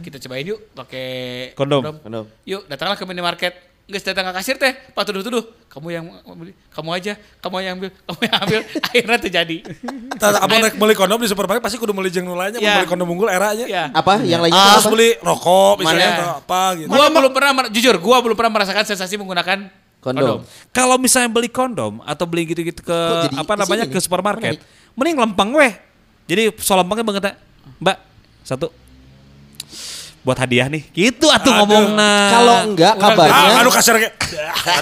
Kita 0.00 0.16
cobain 0.24 0.48
yuk 0.48 0.72
pakai 0.72 1.08
Kondom. 1.52 2.00
Kondom. 2.00 2.24
Yuk 2.48 2.64
datanglah 2.64 2.96
ke 2.96 3.04
minimarket. 3.04 3.69
Nggak 3.90 4.14
datang 4.14 4.30
ke 4.30 4.32
kasir 4.38 4.54
teh, 4.54 4.72
pak 4.94 5.02
tuduh-tuduh. 5.02 5.42
Kamu 5.66 5.86
yang 5.90 6.06
mau 6.06 6.34
beli, 6.38 6.54
kamu 6.70 6.90
aja, 6.94 7.12
kamu 7.42 7.54
yang 7.58 7.74
ambil, 7.74 7.90
kamu 7.90 8.20
yang 8.22 8.36
ambil. 8.38 8.60
Akhirnya 8.86 9.18
terjadi. 9.18 9.56
Abang 10.38 10.62
rek 10.62 10.74
beli 10.78 10.94
kondom 10.94 11.18
di 11.18 11.26
supermarket 11.26 11.62
pasti 11.62 11.76
kudu 11.76 11.90
beli 11.90 12.14
jeung 12.14 12.30
nu 12.30 12.38
lainnya, 12.38 12.62
Ya. 12.62 12.78
beli 12.78 12.86
kondom 12.86 13.10
unggul 13.10 13.26
era 13.26 13.50
aja. 13.50 13.66
Ya. 13.66 13.90
Apa? 13.90 14.22
Yang 14.22 14.46
lainnya 14.46 14.62
Terus 14.78 14.86
apa? 14.86 14.94
beli 14.94 15.08
rokok 15.18 15.74
misalnya 15.82 16.06
Mana? 16.06 16.14
atau 16.16 16.28
apa 16.38 16.60
gitu. 16.78 16.88
Gua 16.88 17.06
belum 17.10 17.32
pernah, 17.34 17.52
jujur, 17.68 17.94
gua 17.98 18.16
belum 18.22 18.36
pernah 18.38 18.52
merasakan 18.62 18.84
sensasi 18.86 19.18
menggunakan 19.18 19.58
Kondom. 20.00 20.40
Kalau 20.72 20.96
misalnya 20.96 21.28
beli 21.28 21.52
kondom 21.52 22.00
atau 22.08 22.24
beli 22.24 22.48
gitu-gitu 22.48 22.80
ke 22.80 22.98
jadi 23.28 23.36
apa 23.36 23.52
namanya 23.52 23.84
ke 23.84 24.00
supermarket, 24.00 24.56
mending 24.96 25.20
lempeng 25.20 25.52
weh. 25.52 25.76
Jadi 26.24 26.56
so 26.56 26.72
lempengnya 26.72 27.04
banget. 27.04 27.36
Mbak, 27.76 27.96
satu 28.40 28.72
buat 30.20 30.36
hadiah 30.36 30.68
nih. 30.68 30.84
Gitu 30.90 31.26
atuh 31.26 31.52
ngomongna. 31.54 32.12
Kalau 32.30 32.56
enggak 32.68 32.92
Ah, 32.92 33.00
kabarnya 33.00 33.56
aduh 33.58 33.72
kasar 33.72 33.94
kayak. 33.96 34.14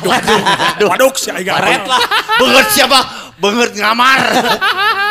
Aduh, 0.03 0.11
aduh, 0.13 0.89
aduh, 0.93 1.11
si 1.15 1.31
Aiga. 1.31 1.57
Baret 1.57 1.85
lah. 1.85 2.01
Banget 2.37 2.67
siapa? 2.75 2.99
Banget 3.39 3.71
ngamar. 3.77 4.19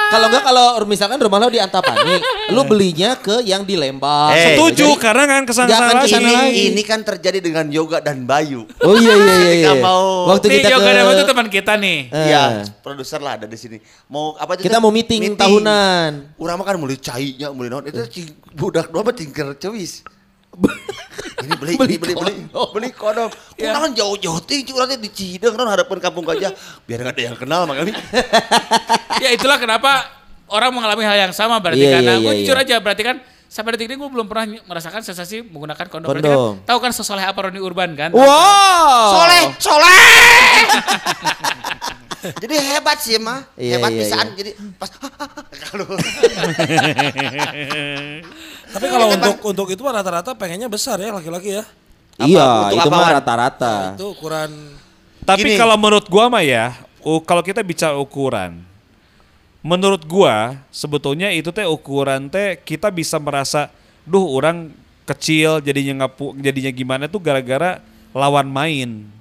kalau 0.07 0.25
enggak 0.27 0.43
kalau 0.43 0.65
misalkan 0.83 1.15
rumah 1.17 1.35
lo 1.37 1.47
di 1.47 1.59
Antapani, 1.59 2.19
lu 2.51 2.61
belinya 2.63 3.15
ke 3.15 3.39
yang 3.41 3.63
di 3.63 3.75
Lembang. 3.75 4.31
Eh, 4.31 4.55
Setuju 4.55 4.95
Jadi- 4.95 4.99
karena 4.99 5.23
kan 5.25 5.41
ke 5.43 5.51
sana 5.51 5.67
akan 5.67 5.79
sana 5.79 5.99
ke 5.99 6.07
sana 6.07 6.21
ini, 6.21 6.33
lagi. 6.33 6.61
ini 6.71 6.81
kan 6.83 6.99
terjadi 7.01 7.39
dengan 7.39 7.65
yoga 7.67 7.99
dan 7.99 8.23
Bayu. 8.23 8.67
Oh 8.81 8.95
iya 8.95 9.13
iya 9.15 9.35
iya. 9.35 9.51
iya. 9.53 9.71
Mau- 9.79 10.27
Waktu 10.27 10.47
Nih, 10.47 10.55
kita 10.59 10.67
Yoga 10.69 10.83
ke 10.85 10.91
Dama 10.93 11.11
itu 11.11 11.25
teman 11.25 11.47
kita 11.47 11.73
nih. 11.77 11.97
Eh, 12.07 12.25
Iya, 12.27 12.43
produser 12.79 13.19
lah 13.19 13.35
ada 13.35 13.47
di 13.47 13.55
sini. 13.55 13.79
Mau 14.07 14.35
apa 14.35 14.55
itu? 14.55 14.67
Kita 14.67 14.79
mau 14.79 14.91
meeting, 14.91 15.35
tahunan. 15.35 16.35
Urang 16.35 16.55
mah 16.59 16.65
kan 16.65 16.75
mulai 16.75 16.99
cainya, 16.99 17.47
mulai 17.49 17.67
naon. 17.69 17.83
Itu 17.85 18.03
cing, 18.05 18.27
budak 18.53 18.91
dua 18.91 19.01
mah 19.01 19.11
tingker 19.11 19.55
cewis. 19.55 20.03
ini 21.45 21.53
beli, 21.53 21.73
beli, 21.77 21.95
beli, 22.01 22.13
beli, 22.17 22.33
beli 22.49 22.89
kodok. 22.91 23.29
Kurang 23.53 23.93
jauh-jauh 23.93 24.41
ting, 24.43 24.65
curang 24.65 24.89
di 24.89 25.09
Cideng, 25.13 25.53
non 25.53 25.69
harapan 25.69 25.97
kampung 26.01 26.25
gajah. 26.25 26.51
Biar 26.89 27.05
nggak 27.05 27.13
ada 27.13 27.23
yang 27.23 27.37
kenal 27.37 27.61
makanya. 27.69 27.93
ya 29.23 29.29
itulah 29.33 29.61
kenapa 29.61 30.05
orang 30.49 30.73
mengalami 30.73 31.03
hal 31.05 31.29
yang 31.29 31.33
sama 31.35 31.61
berarti 31.61 31.83
Iya, 31.85 32.01
karena 32.01 32.13
iya, 32.17 32.23
gue 32.23 32.33
iya, 32.33 32.39
jujur 32.41 32.57
iya. 32.57 32.63
aja 32.65 32.75
berarti 32.81 33.03
kan 33.05 33.17
sampai 33.47 33.79
detik 33.79 33.87
ini 33.87 33.95
gue 33.95 34.09
belum 34.11 34.27
pernah 34.27 34.45
merasakan 34.67 35.01
sensasi 35.05 35.45
menggunakan 35.45 35.85
kondom. 35.87 36.09
Berarti 36.11 36.27
Kondom. 36.27 36.53
kan, 36.59 36.67
tahu 36.67 36.79
kan 36.83 36.91
sesoleh 36.91 37.23
apa 37.23 37.39
Roni 37.47 37.61
Urban 37.63 37.95
kan? 37.95 38.11
Wow. 38.11 39.15
Soleh, 39.15 39.43
soleh. 39.61 39.99
Jadi 42.43 42.55
hebat 42.59 42.97
sih 42.99 43.15
mah, 43.21 43.45
Iya, 43.55 43.79
hebat 43.79 43.91
iya, 43.93 43.99
bisaan. 44.03 44.27
iya. 44.33 44.35
Jadi 44.35 44.51
pas 44.75 44.89
kalau 45.71 45.85
Tapi 48.77 48.93
kalau 48.93 49.07
untuk 49.09 49.35
untuk 49.41 49.67
itu 49.73 49.81
rata-rata 49.81 50.37
pengennya 50.37 50.69
besar 50.69 51.01
ya 51.01 51.09
laki-laki 51.09 51.57
ya. 51.57 51.65
Iya, 52.21 52.77
itu 52.77 52.89
mah 52.93 53.17
rata-rata. 53.17 53.97
Itu 53.97 54.13
ukuran 54.13 54.77
Tapi 55.25 55.49
Gini. 55.53 55.57
kalau 55.57 55.75
menurut 55.75 56.05
gua 56.05 56.29
mah 56.29 56.45
ya, 56.45 56.77
kalau 57.25 57.41
kita 57.41 57.65
bicara 57.65 57.97
ukuran, 57.97 58.61
menurut 59.65 60.05
gua 60.05 60.61
sebetulnya 60.69 61.33
itu 61.33 61.49
teh 61.49 61.65
ukuran 61.65 62.29
teh 62.29 62.55
kita 62.61 62.93
bisa 62.93 63.17
merasa, 63.17 63.73
duh 64.05 64.23
orang 64.23 64.71
kecil 65.09 65.59
jadinya 65.59 66.05
ngapu, 66.05 66.37
jadinya 66.37 66.71
gimana 66.71 67.03
tuh 67.09 67.19
gara-gara 67.19 67.81
lawan 68.13 68.45
main. 68.47 69.16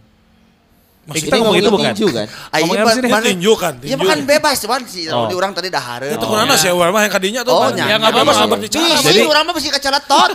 Eh, 1.07 1.23
kita 1.23 1.39
ngomong 1.39 1.55
itu 1.55 1.71
bukan? 1.71 1.95
tinju 1.95 2.07
kan? 2.11 2.27
Ayo 2.51 2.63
Ngomongnya 2.67 2.83
apa 2.83 2.91
sih? 2.99 3.31
Tinju 3.31 3.53
kan, 3.55 3.75
Ya 3.79 3.95
tinju. 3.95 4.03
makan 4.03 4.19
bebas 4.27 4.57
cuman 4.59 4.81
sih. 4.91 5.07
Oh. 5.07 5.31
Di 5.31 5.35
orang 5.39 5.55
tadi 5.55 5.71
dahare. 5.71 6.19
itu 6.19 6.27
kurang 6.27 6.51
sih 6.59 6.67
awal 6.67 6.91
mah 6.91 7.07
yang 7.07 7.15
kadinya 7.15 7.41
tuh. 7.47 7.55
Oh, 7.55 7.71
kan. 7.71 7.79
Ya, 7.79 7.95
nggak 7.95 8.11
apa-apa, 8.11 8.59
berbicara. 8.59 8.99
Jadi 9.07 9.21
orang 9.23 9.43
mah 9.47 9.55
mesti 9.55 9.71
kacalatot. 9.71 10.31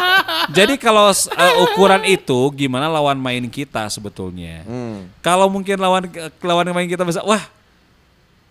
Jadi 0.56 0.74
kalau 0.80 1.12
uh, 1.12 1.54
ukuran 1.68 2.00
itu 2.08 2.38
gimana 2.56 2.88
lawan 2.88 3.20
main 3.20 3.44
kita 3.52 3.92
sebetulnya? 3.92 4.64
Hmm. 4.64 5.12
Kalau 5.20 5.52
mungkin 5.52 5.76
lawan 5.76 6.08
lawan 6.40 6.64
main 6.72 6.88
kita 6.88 7.04
bisa, 7.04 7.20
wah 7.20 7.44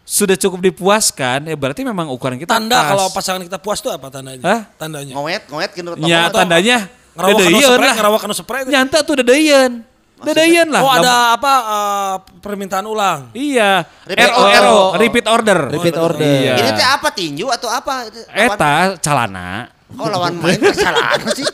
sudah 0.06 0.38
cukup 0.38 0.62
dipuaskan, 0.70 1.50
ya 1.50 1.58
berarti 1.58 1.82
memang 1.82 2.14
ukuran 2.14 2.38
kita 2.38 2.62
Tanda 2.62 2.78
pas. 2.78 2.94
kalau 2.94 3.06
pasangan 3.10 3.42
kita 3.42 3.58
puas 3.58 3.82
tuh 3.82 3.90
apa 3.90 4.14
tandanya? 4.14 4.46
Hah? 4.46 4.62
Tandanya. 4.78 5.18
Ngowet, 5.18 5.50
ngowet 5.50 5.72
gitu. 5.74 5.90
Ya 6.06 6.30
tandanya 6.30 6.86
Ngerawak 7.16 7.40
kanu 7.48 7.60
spray, 7.64 7.92
ngerawak 7.96 8.20
kanu 8.22 8.34
spray. 8.36 8.62
Nyanta 8.68 9.00
tuh 9.02 9.16
dedeyeun. 9.24 9.95
Dedeyeun 10.16 10.72
lah. 10.72 10.82
Oh 10.82 10.92
ada 10.92 11.36
apa 11.36 11.54
eh, 11.60 12.16
permintaan 12.40 12.86
ulang? 12.88 13.36
Iya. 13.36 13.84
Repeat 14.08 14.32
RO 14.64 14.80
repeat 14.96 15.26
order. 15.28 15.60
Repeat 15.76 15.98
order. 16.00 16.24
Iya. 16.24 16.56
Ini 16.56 16.70
teh 16.72 16.88
apa 16.88 17.12
tinju 17.12 17.52
atau 17.52 17.68
apa? 17.68 18.08
Eta 18.32 18.96
calana. 19.04 19.68
Oh 19.96 20.08
lawan 20.08 20.40
main 20.40 20.60
kesalahan 20.60 21.20
sih. 21.36 21.46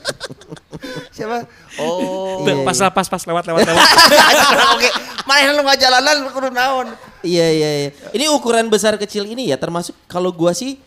Siapa? 1.15 1.45
Oh. 1.77 2.41
Tuh, 2.41 2.63
pas 2.65 2.77
pas 2.89 3.07
pas 3.07 3.21
lewat 3.21 3.43
lewat 3.49 3.61
lewat. 3.69 3.85
Oke, 4.77 4.89
mana 5.29 5.51
lu 5.53 5.61
nggak 5.61 5.77
jalanan 5.77 6.15
lu 6.25 6.29
kudu 6.33 6.49
naon? 6.49 6.87
Iya 7.21 7.47
iya 7.53 7.69
iya. 7.85 7.89
Ini 8.13 8.31
ukuran 8.33 8.65
besar 8.71 8.97
kecil 8.97 9.29
ini 9.29 9.51
ya 9.51 9.57
termasuk 9.61 9.93
kalau 10.09 10.33
gua 10.33 10.55
sih 10.57 10.79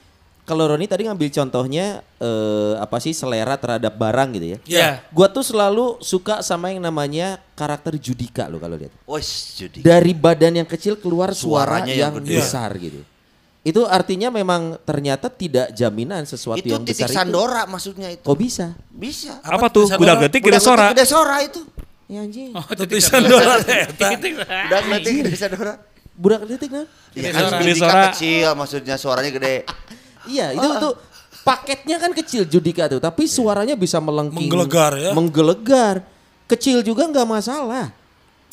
kalau 0.45 0.69
Roni 0.69 0.85
tadi 0.85 1.09
ngambil 1.09 1.29
contohnya 1.31 1.87
eh, 2.17 2.75
apa 2.77 2.97
sih 2.99 3.11
selera 3.11 3.57
terhadap 3.57 3.91
barang 3.91 4.29
gitu 4.33 4.47
ya. 4.47 4.59
Iya. 4.65 4.89
Gua 5.09 5.27
tuh 5.27 5.41
selalu 5.41 5.97
suka 5.99 6.41
sama 6.41 6.69
yang 6.69 6.81
namanya 6.81 7.37
karakter 7.53 7.97
Judika 7.97 8.45
lo 8.47 8.57
kalau 8.57 8.77
lihat. 8.77 8.93
Wes 9.05 9.57
judi. 9.57 9.81
Dari 9.81 10.13
badan 10.13 10.61
yang 10.61 10.69
kecil 10.69 10.95
keluar 10.95 11.33
suara 11.33 11.81
Suaranya 11.81 11.93
yang, 11.93 12.13
yang 12.13 12.21
gede. 12.21 12.37
besar 12.37 12.71
gitu. 12.77 13.01
Itu 13.65 13.89
artinya 13.89 14.29
memang 14.29 14.77
ternyata 14.85 15.33
tidak 15.33 15.73
jaminan 15.73 16.29
sesuatu 16.29 16.61
Itu 16.61 16.77
yang 16.77 16.85
titik 16.85 17.09
besar 17.09 17.09
itu. 17.09 17.17
Sandora 17.17 17.63
maksudnya 17.65 18.13
itu. 18.13 18.21
Kok 18.21 18.37
bisa? 18.37 18.77
Bisa. 18.93 19.41
Apa 19.41 19.73
tuh? 19.73 19.89
Bisa 19.89 19.97
Budak 19.97 20.21
orang- 20.21 20.23
detik 20.29 20.41
gede 20.45 20.53
Budak 20.53 20.61
sora. 20.63 20.87
Gede 20.93 21.05
sora 21.09 21.37
itu. 21.41 21.61
Ya 22.05 22.21
anjing. 22.21 22.53
Oh, 22.53 22.61
Tetik 22.69 23.01
sandora. 23.01 23.65
Udah 23.65 24.81
nanti 24.85 25.09
gede 25.17 25.33
sadora. 25.33 25.81
Budak 26.13 26.45
detik 26.45 26.69
nah. 26.69 26.85
Iya 27.11 27.23
Gede 27.25 27.33
kan. 27.33 27.43
Gede 27.57 27.65
Judika 27.65 27.81
suara. 27.81 28.03
kecil 28.07 28.49
maksudnya 28.53 28.95
suaranya 28.95 29.33
gede. 29.33 29.55
Iya, 30.25 30.53
itu 30.53 30.69
tuh 30.81 30.93
paketnya 31.43 32.01
kan 32.01 32.11
kecil 32.11 32.43
Judika 32.45 32.89
tuh, 32.89 32.99
tapi 32.99 33.29
suaranya 33.29 33.75
bisa 33.75 34.01
melengking. 34.01 34.49
Menggelegar 34.49 34.93
ya. 34.97 35.11
Menggelegar. 35.13 35.95
Kecil 36.45 36.81
juga 36.81 37.09
nggak 37.09 37.27
masalah. 37.27 37.93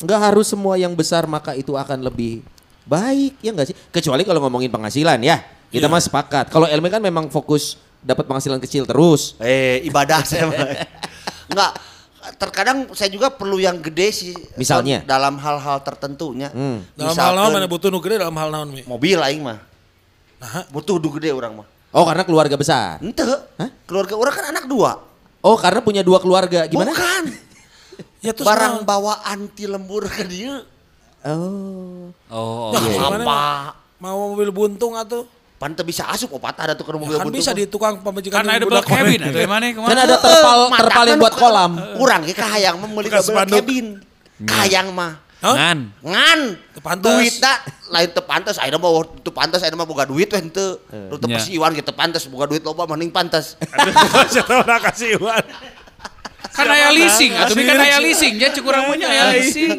Nggak 0.00 0.20
harus 0.20 0.48
semua 0.48 0.74
yang 0.76 0.92
besar 0.92 1.24
maka 1.24 1.52
itu 1.52 1.72
akan 1.72 2.02
lebih 2.02 2.42
baik, 2.84 3.38
ya 3.38 3.52
nggak 3.52 3.66
sih? 3.68 3.76
Kecuali 3.90 4.24
kalau 4.24 4.42
ngomongin 4.42 4.68
penghasilan 4.68 5.20
ya. 5.22 5.38
Kita 5.72 5.88
Iya. 5.88 5.92
mah 5.92 6.02
sepakat. 6.02 6.52
Kalau 6.52 6.68
Elmi 6.68 6.88
kan 6.88 7.00
memang 7.00 7.32
fokus 7.32 7.80
dapat 8.02 8.28
penghasilan 8.28 8.60
kecil 8.60 8.84
terus. 8.84 9.38
Eh 9.40 9.80
ibadah 9.86 10.20
saya 10.28 10.50
mah. 10.50 10.68
Enggak. 11.48 11.72
Terkadang 12.38 12.86
saya 12.94 13.10
juga 13.10 13.34
perlu 13.34 13.58
yang 13.58 13.80
gede 13.80 14.08
sih. 14.12 14.34
Misalnya? 14.54 15.02
dalam 15.02 15.38
hal-hal 15.38 15.80
tertentunya. 15.82 16.52
Hmm. 16.52 16.86
Dalam 16.94 17.16
hal 17.16 17.32
naon 17.34 17.50
mana 17.50 17.66
butuh 17.66 17.90
nu 17.90 17.98
gede 17.98 18.20
dalam 18.22 18.36
hal 18.36 18.52
naon 18.52 18.68
mi? 18.70 18.82
mobil 18.84 19.16
aing 19.18 19.42
mah. 19.42 19.58
Nah, 20.42 20.66
Butuh 20.68 20.98
du 20.98 21.08
gede 21.14 21.30
orang 21.30 21.54
mah. 21.54 21.66
Oh 21.92 22.02
karena 22.02 22.26
keluarga 22.26 22.58
besar. 22.58 22.98
Ente. 22.98 23.22
Hah? 23.22 23.70
Keluarga 23.86 24.14
orang 24.16 24.34
kan 24.34 24.46
anak 24.50 24.64
dua. 24.66 24.98
Oh 25.38 25.54
karena 25.54 25.78
punya 25.78 26.02
dua 26.02 26.18
keluarga. 26.18 26.66
Gimana? 26.66 26.90
Bukan. 26.90 27.24
ya 28.26 28.34
terus 28.34 28.42
Barang 28.42 28.82
naon? 28.82 28.88
bawaan 28.88 29.38
ti 29.54 29.70
lembur 29.70 30.10
ke 30.10 30.26
dia. 30.26 30.66
Oh. 31.22 32.10
Oh, 32.26 32.74
Ya, 32.74 32.80
iya. 32.82 32.98
gimana, 32.98 33.22
Apa? 33.22 33.40
Mau 33.96 34.34
mobil 34.34 34.50
buntung 34.50 34.98
atau? 34.98 35.22
Pan 35.54 35.70
teu 35.70 35.86
bisa 35.86 36.10
asup 36.10 36.34
opat 36.34 36.58
ada 36.58 36.74
tuh 36.74 36.82
ke 36.82 36.90
mobil 36.90 37.14
Kan 37.14 37.22
buntung 37.22 37.38
bisa 37.38 37.54
di 37.54 37.70
tukang 37.70 38.02
pemajikan 38.02 38.42
Kan 38.42 38.50
ada 38.50 38.58
double 38.58 38.82
cabin 38.82 39.20
atau 39.22 39.46
mana 39.46 39.64
ke 39.70 39.78
mana? 39.78 39.90
Kan 39.94 39.98
ada 40.02 40.16
terpal 40.18 40.58
Eh, 40.58 40.70
terpal 40.74 41.04
yang 41.06 41.18
buat 41.22 41.30
kan 41.30 41.38
kolam. 41.38 41.72
Urang 42.02 42.20
ge 42.26 42.34
kahayang 42.34 42.74
double 42.82 43.06
spanduk. 43.22 43.62
cabin. 43.62 43.86
Kahayang 44.42 44.90
mah. 44.90 45.21
Hah? 45.42 45.54
Ngan. 45.58 45.78
Ngan. 46.06 46.40
Teu 46.78 46.82
pantes. 46.86 47.10
Duitna 47.10 47.52
lain 47.90 48.08
teu 48.14 48.22
pantes 48.22 48.56
ayeuna 48.62 48.78
mah 48.78 48.90
teu 49.26 49.32
pantes 49.34 49.60
ayeuna 49.60 49.82
mah 49.82 49.88
boga 49.90 50.06
duit 50.06 50.30
weh 50.30 50.38
henteu. 50.38 50.78
Nu 50.88 51.18
teu 51.18 51.26
Nya. 51.26 51.42
persiwan 51.42 51.74
ge 51.74 51.82
teu 51.82 51.94
pantes 51.94 52.22
boga 52.30 52.46
duit 52.46 52.62
loba 52.62 52.86
mending 52.86 53.10
pantes. 53.10 53.58
Siapa 54.32 54.62
udah 54.62 54.78
kasih 54.78 55.18
Iwan. 55.18 55.42
Kan 56.52 56.68
aya 56.68 56.92
leasing, 56.92 57.32
atau 57.32 57.56
kan 57.56 57.80
aya 57.80 57.96
leasing, 57.96 58.36
ya 58.36 58.52
cukup 58.52 58.76
orang 58.76 58.92
punya 58.92 59.08
aya 59.08 59.32
leasing. 59.32 59.72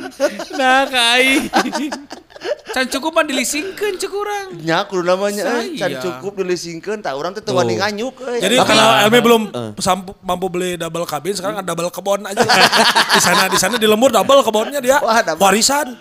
Nah, 0.58 0.89
kai. 0.89 1.45
Can 2.65 2.89
cukup 2.89 3.13
mah 3.13 3.21
dileasingkeun 3.21 3.95
cukup 3.97 4.25
orang. 4.25 4.47
Nya 4.58 4.82
kudu 4.84 5.06
namanya 5.06 5.45
eh, 5.62 5.77
can 5.77 5.93
cukup 5.95 6.34
dileasingkeun 6.36 6.99
tah 6.99 7.13
urang 7.13 7.29
teh 7.29 7.39
teu 7.39 7.53
wani 7.53 7.77
nganyuk 7.77 8.17
euy. 8.19 8.41
Jadi 8.41 8.56
Tapi- 8.58 8.65
kalau 8.67 8.86
Elmi 8.99 9.19
belum 9.21 9.41
sampu- 9.77 10.17
mampu 10.19 10.49
beli 10.49 10.73
double 10.73 11.06
kabin, 11.06 11.32
sekarang 11.32 11.62
ada 11.62 11.67
double 11.67 11.88
kebon 11.88 12.25
aja. 12.25 12.41
di 13.13 13.21
sana 13.21 13.45
di 13.45 13.56
sana 13.56 13.75
di 13.77 13.86
lembur 13.86 14.10
double 14.10 14.41
kebonnya 14.41 14.82
dia. 14.82 14.97
Wah, 14.97 15.21
double. 15.21 15.38
Warisan. 15.39 15.93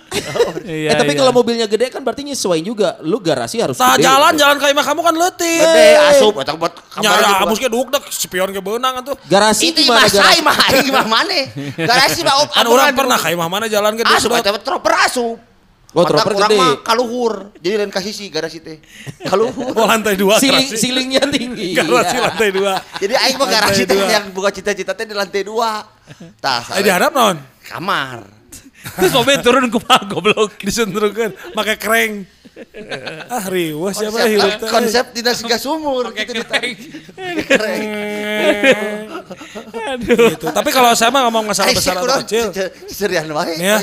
eh 0.65 0.89
Iya, 0.89 0.97
tapi 0.97 1.13
iya. 1.13 1.21
kalau 1.21 1.33
mobilnya 1.33 1.67
gede 1.67 1.93
kan 1.93 2.01
berarti 2.01 2.25
nyesuaiin 2.25 2.65
juga. 2.65 2.97
Lu 3.03 3.21
garasi 3.21 3.61
harus 3.61 3.77
Tah 3.77 3.95
gede. 3.95 4.09
jalan 4.09 4.33
jalan 4.35 4.57
ke 4.57 4.67
imah 4.67 4.85
kamu 4.87 5.01
kan 5.03 5.15
letih. 5.15 5.59
gede 5.61 5.89
asup 6.09 6.35
eta 6.41 6.57
buat 6.57 6.73
kamar 6.89 7.21
juga. 7.21 7.45
abus 7.45 7.59
duk 7.61 7.89
dek 7.91 8.05
spion 8.09 8.49
ke 8.49 8.61
beunang 8.61 8.97
atuh. 8.99 9.13
Garasi 9.29 9.71
Itu 9.71 9.85
gimana 9.85 10.03
imah 10.03 10.09
saya 10.09 10.25
garasi? 10.25 10.41
imah 10.41 10.57
imah 10.89 11.07
maneh. 11.07 11.45
Garasi 11.77 12.21
mah 12.25 12.35
op 12.41 12.49
Kan 12.49 12.65
orang 12.65 12.97
pernah 12.97 13.19
ke 13.21 13.29
imah 13.29 13.47
mana 13.47 13.69
jalan 13.69 13.93
ke 13.93 14.03
Asup 14.09 14.33
eta 14.33 14.57
troper 14.57 14.97
asup. 15.05 15.52
Oh, 15.93 16.09
Mata 16.09 16.25
gede. 16.25 16.57
mah 16.57 16.81
kaluhur. 16.81 17.53
Jadi 17.61 17.75
lain 17.77 17.93
kasih 17.93 18.11
sih 18.11 18.27
garasi 18.27 18.59
teh. 18.59 18.81
Kaluhur. 19.29 19.77
Oh 19.77 19.85
lantai 19.85 20.17
dua 20.17 20.41
Siling, 20.41 20.65
garasi. 20.65 20.77
silingnya 20.79 21.23
tinggi. 21.27 21.69
Garasi 21.77 22.17
Iya. 22.17 22.23
lantai 22.25 22.49
dua. 22.49 22.75
Jadi 22.97 23.13
aing 23.15 23.37
mah 23.37 23.49
garasi 23.51 23.83
teh 23.85 23.97
yang 23.99 24.33
buka 24.33 24.49
cita-cita 24.49 24.93
teh 24.93 25.05
di 25.05 25.13
lantai 25.13 25.45
dua. 25.45 25.85
Tah, 26.39 26.65
Eh 26.73 26.81
dihadap 26.81 27.13
non. 27.13 27.37
kamar. 27.63 28.25
Terus 28.97 29.13
mobil 29.13 29.37
turun 29.39 29.69
ke 29.69 29.79
pak 29.79 30.09
goblok. 30.09 30.57
Disenterungkeun 30.59 31.37
make 31.53 31.77
kreng. 31.77 32.25
ah 33.29 33.49
riweuh 33.49 33.89
siapa 33.91 34.13
Konsep, 34.15 34.29
hirup 34.29 34.53
teh. 34.55 34.69
konsep 34.69 35.05
tidak 35.15 35.35
siga 35.35 35.57
sumur 35.57 36.13
Pakai 36.13 36.25
gitu 36.27 36.41
kereng. 36.43 36.73
Keren. 37.43 37.81
gitu. 40.03 40.47
Tapi 40.51 40.69
kalau 40.69 40.93
saya 40.93 41.09
mah 41.09 41.25
ngomong 41.25 41.49
masalah 41.49 41.73
besar 41.73 41.97
atau 41.97 42.21
kecil. 42.21 42.53
Serian 42.87 43.25
wae. 43.29 43.57
Nih 43.57 43.65
ya, 43.67 43.79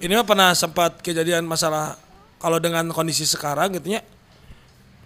ini 0.00 0.12
mah 0.16 0.26
pernah 0.26 0.50
sempat 0.56 0.98
kejadian 1.04 1.44
masalah 1.44 2.00
kalau 2.40 2.56
dengan 2.56 2.88
kondisi 2.90 3.28
sekarang 3.28 3.76
gitu 3.76 3.92
nya 3.92 4.00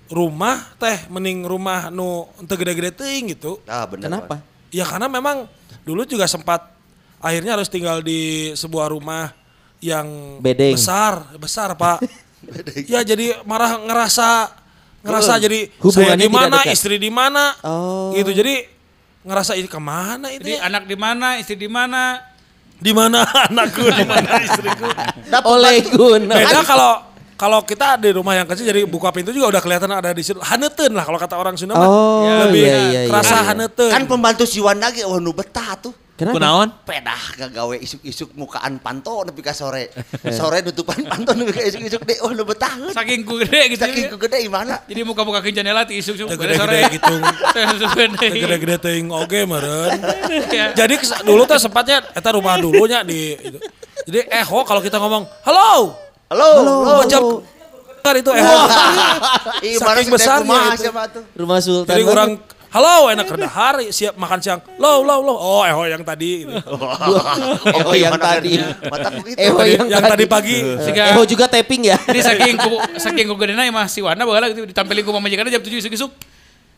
rumah 0.09 0.61
teh 0.79 1.09
mending 1.11 1.43
rumah 1.49 1.89
nu 1.91 2.29
teu 2.45 2.57
gede-gede 2.61 2.95
teuing 2.95 3.35
gitu. 3.35 3.59
Ah 3.67 3.89
bener. 3.89 4.07
Kenapa? 4.09 4.41
Ya 4.71 4.85
karena 4.87 5.11
memang 5.11 5.49
dulu 5.83 6.07
juga 6.07 6.29
sempat 6.31 6.71
akhirnya 7.19 7.57
harus 7.57 7.73
tinggal 7.73 8.05
di 8.05 8.53
sebuah 8.55 8.93
rumah 8.93 9.33
yang 9.81 10.41
Bedeng. 10.41 10.77
besar, 10.77 11.25
besar 11.41 11.73
Pak. 11.75 12.05
ya 12.93 13.01
jadi 13.01 13.41
marah 13.49 13.81
ngerasa 13.81 14.29
ngerasa 15.05 15.33
jadi 15.41 15.69
saya 15.93 16.17
di 16.17 16.29
mana, 16.29 16.59
istri 16.69 16.97
di 16.97 17.11
mana. 17.13 17.57
Oh. 17.65 18.13
Gitu. 18.13 18.33
Jadi 18.33 18.65
ngerasa 19.25 19.57
ini 19.57 19.69
ke 19.69 19.81
mana 19.81 20.29
itu 20.33 20.45
Jadi 20.45 20.61
ya? 20.61 20.69
anak 20.69 20.85
di 20.85 20.97
mana, 20.97 21.41
istri 21.41 21.57
di 21.57 21.69
mana. 21.69 22.21
Di 22.79 22.93
mana 22.93 23.23
anakku, 23.51 23.85
di 23.91 24.05
mana 24.05 24.41
istriku. 24.43 24.89
Oleh 25.47 25.83
guna. 25.89 26.35
Beda 26.35 26.61
kalau 26.63 26.93
kalau 27.35 27.61
kita 27.67 27.99
di 27.99 28.15
rumah 28.15 28.39
yang 28.39 28.47
kecil 28.47 28.63
jadi 28.63 28.87
buka 28.87 29.11
pintu 29.11 29.35
juga 29.35 29.59
udah 29.59 29.63
kelihatan 29.63 29.91
ada 29.91 30.15
di 30.15 30.23
situ. 30.23 30.39
Haneuten 30.39 30.95
lah 30.95 31.03
kalau 31.03 31.19
kata 31.19 31.35
orang 31.35 31.59
Sunda 31.59 31.75
mah. 31.75 31.89
Oh, 31.89 32.47
lebih 32.47 32.63
iya, 32.63 32.79
iya, 32.91 33.01
kerasa 33.11 33.43
iya. 33.43 33.45
haneuten. 33.51 33.91
Kan 33.91 34.03
pembantu 34.07 34.47
si 34.47 34.63
Wanda 34.63 34.95
ge 34.95 35.03
oh 35.03 35.19
nu 35.19 35.35
betah 35.35 35.75
tuh. 35.79 36.04
Kenapa? 36.15 36.39
Kunaon? 36.39 36.69
Pedah 36.87 37.23
gagawe 37.35 37.75
isuk-isuk 37.75 38.39
mukaan 38.39 38.79
panto 38.79 39.27
nepi 39.27 39.43
ka 39.43 39.51
sore. 39.51 39.91
Sore 40.39 40.63
nutupan 40.63 41.03
panto 41.03 41.35
nepi 41.35 41.51
ka 41.51 41.59
isuk-isuk 41.67 42.07
deh 42.07 42.23
oh 42.23 42.31
nu 42.31 42.47
betah. 42.47 42.71
Saking 42.95 43.27
ku 43.27 43.35
gede 43.43 43.75
gitu. 43.75 43.83
Saking 43.83 44.15
ku 44.15 44.19
gede 44.23 44.47
imana. 44.47 44.79
Jadi 44.87 45.03
muka-muka 45.03 45.43
ke 45.43 45.51
jendela 45.51 45.83
ti 45.83 45.99
isuk 45.99 46.15
Teu 46.15 46.31
isuk 46.31 46.39
gede-gede 46.39 46.81
gitu. 46.95 47.15
Gede-gede 48.39 48.77
teuing 48.79 49.11
oge 49.11 49.43
meureun. 49.43 49.91
Jadi 50.79 50.95
kes- 50.95 51.27
dulu 51.27 51.51
tuh 51.51 51.59
sempatnya 51.59 52.07
eta 52.09 52.31
rumah 52.31 52.63
dulunya 52.63 53.03
di 53.03 53.35
itu. 53.35 53.59
Jadi 54.07 54.19
eho 54.31 54.59
kalau 54.63 54.79
kita 54.79 55.03
ngomong, 55.03 55.27
"Halo." 55.43 55.99
Halo, 56.31 56.49
halo. 56.57 56.95
Macam 57.03 57.23
kan 58.01 58.15
itu 58.15 58.31
eho. 58.31 58.57
Ih, 59.63 59.77
Saking 59.77 60.07
mana 60.07 60.15
besarnya 60.15 60.59
itu. 60.71 60.83
siapa 60.87 61.03
tuh? 61.11 61.23
Rumah 61.35 61.59
Sultan. 61.59 61.91
Jadi 61.91 62.03
orang 62.07 62.31
Halo, 62.75 63.07
enak 63.07 63.31
kerja 63.31 63.47
hari, 63.47 63.95
siap 63.95 64.19
makan 64.19 64.43
siang. 64.43 64.59
Lo, 64.83 65.07
lo, 65.07 65.23
lo. 65.23 65.39
Oh, 65.39 65.63
eho 65.63 65.87
yang 65.87 66.03
tadi. 66.03 66.43
gitu. 66.43 66.59
Eho 67.79 67.91
yang 67.95 68.19
gimana 68.19 68.35
tadi. 68.35 68.59
akhirnya? 68.59 68.91
Mata 68.91 69.09
begitu. 69.15 69.39
Eho 69.39 69.55
Tadi- 69.55 69.75
yang, 69.79 69.87
yang 69.87 70.03
tadi 70.03 70.25
pagi. 70.27 70.57
Sehingga- 70.83 71.07
Eho 71.15 71.23
juga 71.23 71.47
tapping 71.47 71.83
ya. 71.87 71.97
Jadi 72.03 72.21
saking 72.21 72.55
ku 72.59 72.75
saking 73.07 73.31
ku 73.31 73.39
gedena 73.39 73.63
mah 73.71 73.87
si 73.87 74.03
Wana 74.03 74.27
baheula 74.27 74.51
gitu 74.51 74.67
ditampilin 74.67 75.07
ku 75.07 75.15
pamajikanna 75.15 75.55
jam 75.55 75.63
7 75.63 75.71
isuk-isuk. 75.87 76.11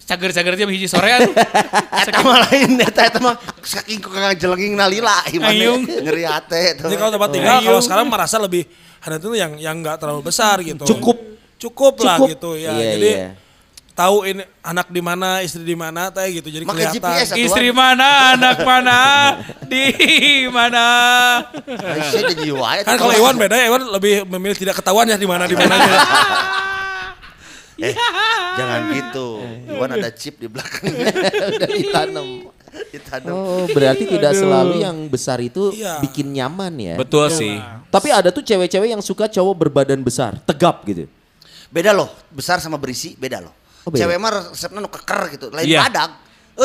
Cager-cager 0.05 0.55
jam 0.55 0.69
hiji 0.69 0.85
sorean. 0.85 1.33
Eta 2.05 2.21
mah 2.21 2.45
lain, 2.45 2.77
eta 2.77 3.01
eta 3.09 3.19
mah 3.19 3.41
saking 3.65 3.97
ku 3.99 4.13
kagak 4.13 4.37
jelenging 4.37 4.77
nalila 4.77 5.25
imana 5.33 5.49
Ayung. 5.51 5.81
nyeri 5.81 6.29
hate 6.29 6.77
tuh. 6.77 6.93
Jadi 6.93 6.97
kalau 7.01 7.11
tempat 7.11 7.31
tinggal, 7.33 7.59
kalau 7.65 7.81
sekarang 7.81 8.07
merasa 8.07 8.37
lebih 8.37 8.69
ada 9.01 9.17
tuh 9.17 9.33
yang 9.33 9.57
yang 9.57 9.81
nggak 9.81 9.97
terlalu 9.97 10.29
besar 10.29 10.61
gitu. 10.61 10.85
Cukup. 10.85 11.17
Cukup 11.57 12.05
lah 12.05 12.21
gitu 12.29 12.53
ya. 12.53 12.77
Iya, 12.77 12.91
Jadi 13.01 13.11
iya. 13.17 13.29
Tahu 13.97 14.29
ini 14.29 14.45
anak 14.61 14.93
di 14.93 15.01
mana, 15.01 15.41
istri 15.41 15.65
di 15.65 15.73
mana, 15.73 16.13
teh 16.13 16.29
gitu. 16.39 16.53
Jadi 16.53 16.69
Pakai 16.69 16.93
kelihatan. 16.93 17.17
GPS. 17.17 17.29
Istri 17.33 17.73
mana, 17.73 18.37
anak 18.37 18.59
mana, 18.61 18.99
di 19.65 19.85
mana. 20.53 20.85
Wae. 22.61 22.81
Kan 22.85 22.95
kalau 23.01 23.15
Iwan 23.17 23.41
beda, 23.41 23.57
Iwan 23.57 23.83
lebih 23.89 24.29
memilih 24.29 24.57
tidak 24.61 24.77
ketahuan 24.79 25.09
ya 25.09 25.17
di 25.17 25.25
mana 25.25 25.49
di 25.49 25.57
mana. 25.57 25.75
Eh, 27.77 27.93
jangan 28.57 28.89
gitu. 28.89 29.45
Iwan 29.69 30.01
ada 30.01 30.09
chip 30.09 30.41
di 30.41 30.49
belakang. 30.49 30.89
Udah 31.61 31.69
ditanam. 31.69 32.29
Ditanam. 32.89 33.37
Oh, 33.37 33.69
berarti 33.69 34.09
tidak 34.09 34.33
selalu 34.33 34.81
yang 34.81 34.97
besar 35.13 35.37
itu 35.45 35.77
Iya. 35.77 36.01
bikin 36.01 36.33
nyaman 36.33 36.73
ya. 36.81 36.95
Betul 36.97 37.29
sih. 37.29 37.61
Tapi 37.93 38.09
ada 38.09 38.33
tuh 38.33 38.41
cewek-cewek 38.41 38.97
yang 38.97 39.05
suka 39.05 39.29
cowok 39.29 39.69
berbadan 39.69 40.01
besar, 40.01 40.41
tegap 40.49 40.89
gitu. 40.89 41.05
Beda 41.69 41.93
loh, 41.93 42.09
besar 42.33 42.65
sama 42.65 42.81
berisi 42.81 43.13
beda 43.13 43.45
loh. 43.45 43.53
Oh, 43.87 43.88
beda. 43.88 44.03
Cewek 44.03 44.18
mah 44.18 44.31
resepnya 44.51 44.81
nu 44.81 44.90
keker 44.90 45.20
gitu, 45.31 45.46
lain 45.49 45.62
Iya. 45.64 45.87
badak. 45.87 46.11
Oh, 46.57 46.64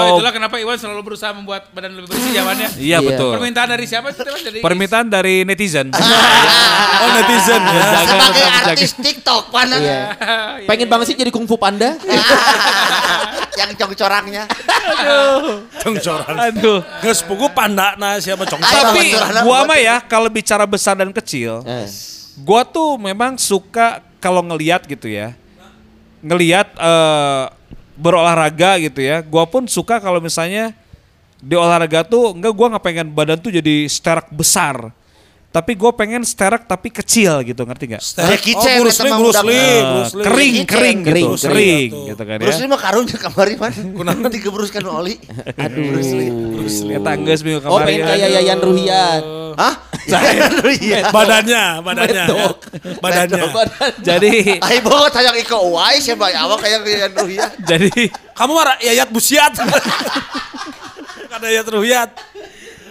Kalau 0.00 0.08
itulah 0.16 0.32
kenapa 0.32 0.56
Iwan 0.56 0.74
selalu 0.74 1.04
berusaha 1.04 1.30
membuat 1.30 1.68
badan 1.70 1.92
lebih 1.92 2.08
bersih 2.08 2.32
zamannya. 2.32 2.68
Iya 2.80 2.96
Iya. 2.96 2.98
betul. 3.04 3.30
Permintaan 3.36 3.68
dari 3.68 3.84
siapa 3.84 4.08
itu 4.08 4.24
Mas? 4.24 4.40
Dari 4.40 4.58
Permintaan 4.58 5.06
dari 5.06 5.44
netizen. 5.44 5.92
oh 7.04 7.08
netizen 7.14 7.60
ya. 7.60 7.84
Sebagai 8.08 8.44
artis 8.64 8.92
TikTok 8.96 9.52
mana 9.52 9.76
Iya. 9.76 10.00
Pengen 10.64 10.88
banget 10.88 11.12
sih 11.12 11.16
jadi 11.16 11.28
kungfu 11.28 11.54
panda. 11.54 11.92
yang 13.54 13.70
cong-corangnya. 13.76 14.48
Congcoran. 15.78 16.34
Aduh. 16.48 16.80
Nggak 16.98 17.14
sepugu 17.14 17.46
panda 17.50 17.94
nah 17.94 18.16
siapa 18.16 18.44
congcoran. 18.44 18.72
Ayo, 18.72 18.82
Tapi 18.88 19.00
gua 19.44 19.58
mah 19.62 19.76
ya 19.76 20.00
kalau 20.00 20.28
bicara 20.28 20.64
besar 20.64 20.96
dan 20.96 21.10
kecil, 21.10 21.60
Eh. 21.62 21.84
gua 22.38 22.62
tuh 22.62 22.96
memang 22.96 23.36
suka 23.36 24.00
kalau 24.18 24.40
ngeliat 24.42 24.84
gitu 24.84 25.04
ya. 25.06 25.36
Ngeliat 26.20 26.68
eh, 26.74 27.44
berolahraga 27.94 28.78
gitu 28.78 29.00
ya. 29.02 29.20
Gua 29.20 29.44
pun 29.44 29.66
suka 29.66 29.98
kalau 29.98 30.18
misalnya 30.18 30.74
di 31.38 31.54
olahraga 31.54 32.02
tuh 32.02 32.34
enggak 32.34 32.50
gua 32.50 32.66
nggak 32.74 32.84
pengen 32.84 33.06
badan 33.10 33.38
tuh 33.38 33.50
jadi 33.50 33.86
sterak 33.86 34.30
besar. 34.30 34.90
Tapi 35.48 35.72
gue 35.72 35.88
pengen 35.96 36.20
sterak 36.28 36.68
tapi 36.68 36.92
kecil 36.92 37.40
gitu, 37.40 37.64
ngerti 37.64 37.88
nggak? 37.88 38.04
Jackie 38.04 38.52
oh, 38.52 38.60
Chan 38.60 38.84
Bruce 38.84 39.00
Lee, 39.00 39.12
Bruce 39.16 39.44
Lee, 39.48 39.56
Eh, 39.56 39.80
Bruce 39.80 40.12
Lee. 40.12 40.24
kering, 40.28 40.56
kering, 40.68 40.98
kering, 41.00 41.28
gitu, 41.32 41.48
kering. 41.48 41.88
kering, 41.88 41.90
gitu 42.12 42.22
kan 42.28 42.36
ya. 42.36 42.42
Bruce 42.44 42.60
Lee 42.60 42.68
mah 42.68 42.80
karunya 42.84 43.16
kamari 43.16 43.54
man. 43.56 43.72
Kunang 43.96 44.18
digebruskan 44.28 44.84
oli. 44.84 45.16
Aduh. 45.56 45.88
Bruce 45.88 46.12
Lee. 46.12 46.28
Bruce 46.28 46.80
Lee. 46.84 47.00
Kita 47.00 47.10
geus 47.16 47.40
minggu 47.40 47.64
Oh 47.64 47.80
kemarin. 47.80 47.86
pengen 47.88 48.02
kayak 48.12 48.28
Yayan 48.28 48.58
Ruhian. 48.60 49.20
Hah? 50.10 50.22
Iya. 50.78 50.98
Badannya, 51.08 51.64
badannya. 51.80 52.14
ya. 52.16 52.26
Medok. 52.26 52.56
Badannya. 52.98 53.42
Jadi 53.98 54.32
Ai 54.58 54.78
bawa 54.78 55.08
tayang 55.08 55.36
Iko 55.36 55.68
Uwais 55.68 56.02
ya 56.02 56.14
Mbak 56.14 56.30
awak 56.34 56.58
kayak 56.60 56.80
Rian 56.82 57.12
Ruhian. 57.14 57.50
jadi 57.60 57.90
Kamu 58.32 58.52
marah 58.52 58.76
Yayat 58.78 59.08
Busiat. 59.08 59.52
Ada 61.30 61.46
Yayat 61.46 61.68
Ruhiat. 61.68 62.10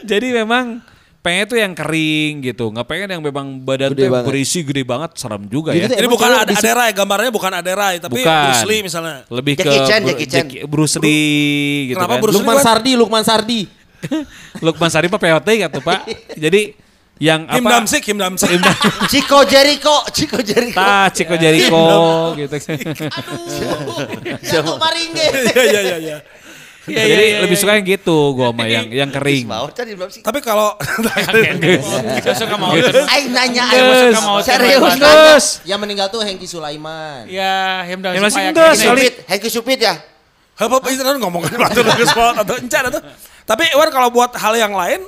jadi 0.01 0.31
memang 0.33 0.79
pengen 1.19 1.43
tuh 1.45 1.59
yang 1.59 1.73
kering 1.73 2.39
gitu, 2.41 2.71
nggak 2.71 2.87
pengen 2.87 3.07
yang 3.11 3.21
memang 3.21 3.59
badan 3.59 3.91
Gede 3.91 3.97
tuh 3.97 4.03
yang 4.05 4.15
banget. 4.15 4.27
berisi 4.31 4.59
gede 4.63 4.79
banget, 4.81 5.11
serem 5.19 5.43
juga 5.45 5.75
Gitu 5.75 5.83
ya. 5.85 5.99
Emang 5.99 6.15
bukan 6.15 6.29
di- 6.47 6.55
Aderai, 6.55 6.89
gambarnya 6.95 7.27
bukan 7.29 7.51
Aderai, 7.51 7.99
tapi 7.99 8.23
Bukan. 8.23 8.43
Bruce 8.47 8.63
Lee 8.65 8.79
misalnya. 8.81 9.27
Lebih 9.27 9.53
ke 9.53 9.61
Jackie 9.61 9.83
Chan, 9.83 9.99
Bru- 9.99 10.09
Jackie 10.09 10.27
Chan. 10.29 10.45
Bruce 10.63 10.95
Lee 10.97 11.91
gitu 11.91 11.99
Kenapa 11.99 12.13
kan. 12.13 12.21
Bruce 12.23 12.31
Lee? 12.33 12.39
Lukman? 12.39 12.57
Sardi, 12.63 12.91
Lukman 12.95 13.23
Sardi. 13.27 13.61
Lukman 14.63 14.87
Sari 14.87 15.07
Pak 15.09 15.19
POT 15.19 15.47
gitu 15.49 15.79
Pak. 15.81 15.99
Jadi 16.37 16.61
yang 17.17 17.45
Kim 17.45 17.63
apa? 17.63 17.69
Damsik, 17.73 18.01
Kim 18.01 18.17
Damsik. 18.17 18.49
Chico 19.11 19.41
Jericho, 19.43 20.05
Chico 20.09 20.37
Jericho. 20.39 20.77
Ta, 20.77 21.09
Chico 21.09 21.33
Jericho 21.33 21.83
gitu. 22.35 22.55
Jago 24.43 24.73
Maringge. 24.83 25.25
Iya, 25.53 25.63
iya, 25.63 25.81
iya, 25.81 25.97
iya. 25.97 26.17
Jadi 26.87 27.43
lebih 27.43 27.59
suka 27.59 27.75
yang 27.75 27.83
gitu 27.83 28.31
gua 28.31 28.55
mah 28.55 28.63
yang 28.63 28.87
yang 28.87 29.11
kering. 29.11 29.43
Mau 29.43 29.67
tadi 29.67 29.91
belum 29.91 30.07
sih? 30.07 30.23
Tapi 30.23 30.39
kalau 30.39 30.71
Saya 32.23 32.31
suka 32.31 32.55
mau. 32.55 32.71
Aing 32.71 33.35
nanya, 33.35 33.67
aing 33.67 34.15
Suka 34.15 34.21
mau 34.23 34.39
serius. 34.39 34.93
terus. 34.95 35.45
Yang 35.67 35.79
meninggal 35.83 36.07
tuh 36.07 36.23
Hengki 36.23 36.47
Sulaiman. 36.47 37.27
Ya, 37.27 37.83
Hemda 37.83 38.15
Ya, 38.15 38.23
masih 38.23 38.39
supaya 38.39 38.49
enggak, 38.55 38.63
kayak 38.63 38.71
gini. 38.71 38.79
sekali. 38.79 39.01
Supit, 39.03 39.13
Hengki 39.27 39.49
Supit 39.51 39.79
ya? 39.83 39.95
Apa 40.57 40.89
itu 40.89 41.03
kan 41.03 41.15
ngomong 41.19 41.41
kan 41.43 41.53
batu 41.59 41.79
ke 41.83 42.05
spot 42.07 42.33
atau 42.41 42.55
encan 42.57 42.83
atau 42.89 43.01
tapi 43.45 43.63
Wan 43.77 43.89
kalau 43.93 44.09
buat 44.09 44.33
hal 44.33 44.57
yang 44.57 44.73
lain 44.73 45.05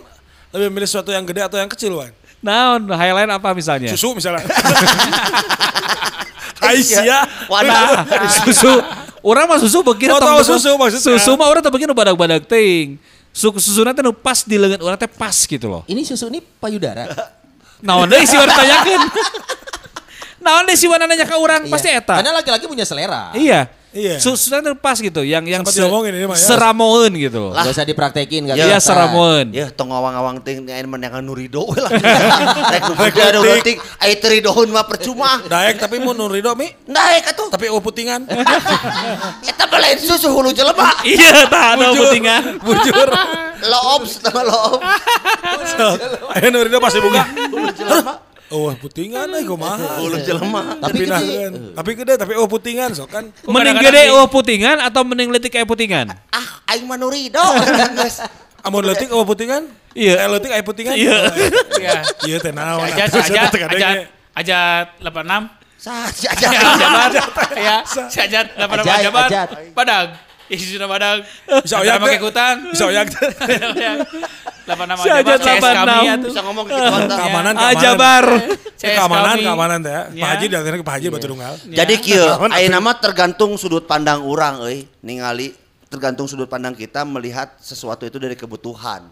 lebih 0.56 0.70
milih 0.74 0.88
sesuatu 0.90 1.14
yang 1.14 1.26
gede 1.26 1.42
atau 1.46 1.58
yang 1.62 1.70
kecil 1.70 1.94
Wan? 1.94 2.12
Nah, 2.40 2.80
highlight 2.96 3.30
apa 3.30 3.52
misalnya? 3.52 3.92
Susu 3.92 4.16
misalnya. 4.16 4.48
Aisyah. 6.60 7.48
Wadah. 7.48 8.08
Nah, 8.08 8.30
susu. 8.48 8.74
Orang 9.20 9.52
mah 9.52 9.60
susu 9.60 9.84
begini 9.84 10.16
Oh, 10.16 10.20
tahu 10.20 10.40
susu 10.48 10.72
maksudnya. 10.80 11.04
Susu 11.20 11.36
mah 11.36 11.52
orang 11.52 11.60
tuh 11.60 11.72
begini 11.72 11.92
badak-badak 11.92 12.48
ting. 12.48 12.96
Susu 13.36 13.60
susu 13.60 13.82
nanti 13.84 14.00
nu 14.00 14.16
pas 14.16 14.48
di 14.48 14.56
lengan 14.56 14.80
orang 14.80 14.96
teh 14.96 15.12
pas 15.12 15.36
gitu 15.36 15.68
loh. 15.68 15.84
Ini 15.88 16.02
susu 16.08 16.32
ini 16.32 16.40
payudara. 16.40 17.08
Naon 17.84 18.08
deui 18.08 18.24
sih 18.28 18.40
orang 18.40 18.56
tanyakeun. 18.56 19.02
Naon 20.44 20.64
deui 20.68 20.80
sih 20.80 20.88
nanya 20.88 21.28
ke 21.28 21.36
orang 21.36 21.68
pasti 21.68 21.92
Iya. 21.92 22.00
eta. 22.04 22.16
Karena 22.20 22.32
laki-laki 22.40 22.66
punya 22.68 22.88
selera. 22.88 23.36
Iya. 23.36 23.68
Iya. 23.90 24.22
Nanti 24.22 24.70
pas 24.78 25.02
gitu 25.02 25.26
yang 25.26 25.42
yang 25.50 25.66
diomongin 25.66 26.14
ini 26.14 26.30
mah 26.30 26.38
ya. 26.38 26.46
seramoeun 26.46 27.10
gitu 27.18 27.50
loh. 27.50 27.58
Gak 27.58 27.74
usah 27.74 27.86
dipraktekin 27.90 28.46
gak 28.46 28.56
Iya 28.62 28.78
kelihatan. 28.78 28.86
seramoeun. 28.86 29.48
Ya, 29.50 29.68
tong 29.74 29.90
awang-awang 29.90 30.46
ting 30.46 30.62
ni 30.62 30.70
ayeuna 30.70 30.94
menangan 30.94 31.26
nurido 31.26 31.66
we 31.66 31.82
lah. 31.82 31.90
Rek 32.74 32.82
nu 32.86 32.94
gede 32.94 33.22
anu 33.34 33.40
leutik, 33.42 33.82
aya 33.98 34.14
teu 34.22 34.30
ridohun 34.30 34.70
mah 34.70 34.86
percuma. 34.86 35.42
Daek 35.42 35.82
tapi 35.82 35.98
mau 35.98 36.14
nurido 36.14 36.54
mi. 36.54 36.70
Naik 36.86 37.34
atuh. 37.34 37.50
Tapi 37.50 37.66
oh 37.74 37.82
putingan. 37.82 38.30
Eta 39.50 39.64
mah 39.66 39.80
lain 39.82 39.98
susu 39.98 40.30
hulu 40.30 40.54
jelema. 40.54 40.94
Iya, 41.10 41.50
tak 41.50 41.82
ada 41.82 41.90
putingan. 41.90 42.62
Bujur. 42.62 43.10
Loops 43.60 44.22
nama 44.22 44.42
loops. 44.46 45.72
Ayo 46.38 46.48
nurido 46.54 46.78
pasti 46.78 47.02
buka. 47.02 47.26
Oh 48.50 48.74
putingan 48.74 49.30
eh 49.38 49.46
kumaha. 49.46 50.02
Hulu 50.02 50.18
jelema. 50.26 50.78
Tapi 50.82 51.06
gede. 51.06 51.14
Dipindahkeun. 51.14 51.54
Tapi 51.78 51.92
gede 51.94 52.14
tapi 52.18 52.34
oh 52.34 52.48
putingan 52.50 52.90
so 52.98 53.06
kan. 53.06 53.30
Mending 53.46 53.78
kadang-kadang 53.78 53.86
gede 53.86 54.04
oh 54.18 54.26
putingan 54.26 54.78
atau 54.82 55.02
mending 55.06 55.30
letik 55.30 55.54
kayak 55.54 55.70
putingan? 55.70 56.10
Ah, 56.34 56.48
aing 56.74 56.90
mah 56.90 56.98
nurido. 56.98 57.42
Geus. 58.02 58.26
Amun 58.66 58.84
leutik 58.84 59.08
oh 59.14 59.24
putingan? 59.24 59.70
Iya. 59.94 60.26
Eh 60.26 60.28
leutik 60.28 60.52
aya 60.52 60.64
putingan? 60.66 60.98
Iya. 60.98 61.18
Iya. 61.78 62.00
Iya 62.26 62.38
teh 62.42 62.52
naon. 62.52 62.84
Aja, 62.84 63.06
aja, 63.08 63.42
aja, 63.48 63.90
aja 64.36 64.60
86. 65.00 65.60
Sah, 65.80 66.12
si 66.12 66.28
aja. 66.28 66.52
Ya, 66.52 66.60
jabat. 67.08 67.50
Ya, 67.56 67.78
si 67.88 68.20
aja 68.20 68.40
86 68.52 68.84
Ajat, 68.84 69.00
jabat. 69.00 69.30
ajat. 69.32 69.50
Isi 70.50 70.74
sudah 70.74 70.86
padag. 70.86 71.22
Bisa 71.62 71.78
oyak 71.78 71.96
pakai 71.98 72.12
teh. 72.12 72.22
kutang. 72.22 72.56
Bisa 72.74 72.84
oyak 72.86 73.06
teh. 73.08 73.30
86 74.66 75.02
Si 75.02 75.08
jabat. 75.08 75.26
Ajat 75.26 75.40
CS 75.40 75.62
kami 75.62 75.98
86. 75.98 76.06
ya. 76.06 76.16
Bisa 76.20 76.42
ngomong 76.42 76.66
gitu 76.66 76.82
anta. 76.82 77.16
Keamanan, 77.16 77.54
Ah, 77.54 77.62
keamanan. 77.70 77.82
Jabar. 77.82 78.26
CS 78.76 78.96
keamanan, 78.96 79.36
keamanan 79.38 79.80
teh. 79.80 79.92
ya. 79.92 80.02
Pak 80.04 80.16
Ya. 80.16 80.26
Haji 80.28 80.46
datang 80.48 80.74
ke 80.76 80.86
Pak 80.86 80.96
Haji 80.96 81.08
batu 81.10 81.28
tunggal. 81.28 81.54
Jadi 81.64 81.94
kieu, 82.00 82.26
ayeuna 82.50 82.80
mah 82.80 82.96
tergantung 82.98 83.52
sudut 83.56 83.86
pandang 83.86 84.22
orang 84.22 84.62
euy, 84.62 84.86
ningali 85.00 85.54
tergantung 85.86 86.26
sudut 86.26 86.46
pandang 86.46 86.74
kita 86.74 87.02
melihat 87.02 87.58
sesuatu 87.58 88.06
itu 88.06 88.18
dari 88.18 88.34
kebutuhan. 88.34 89.10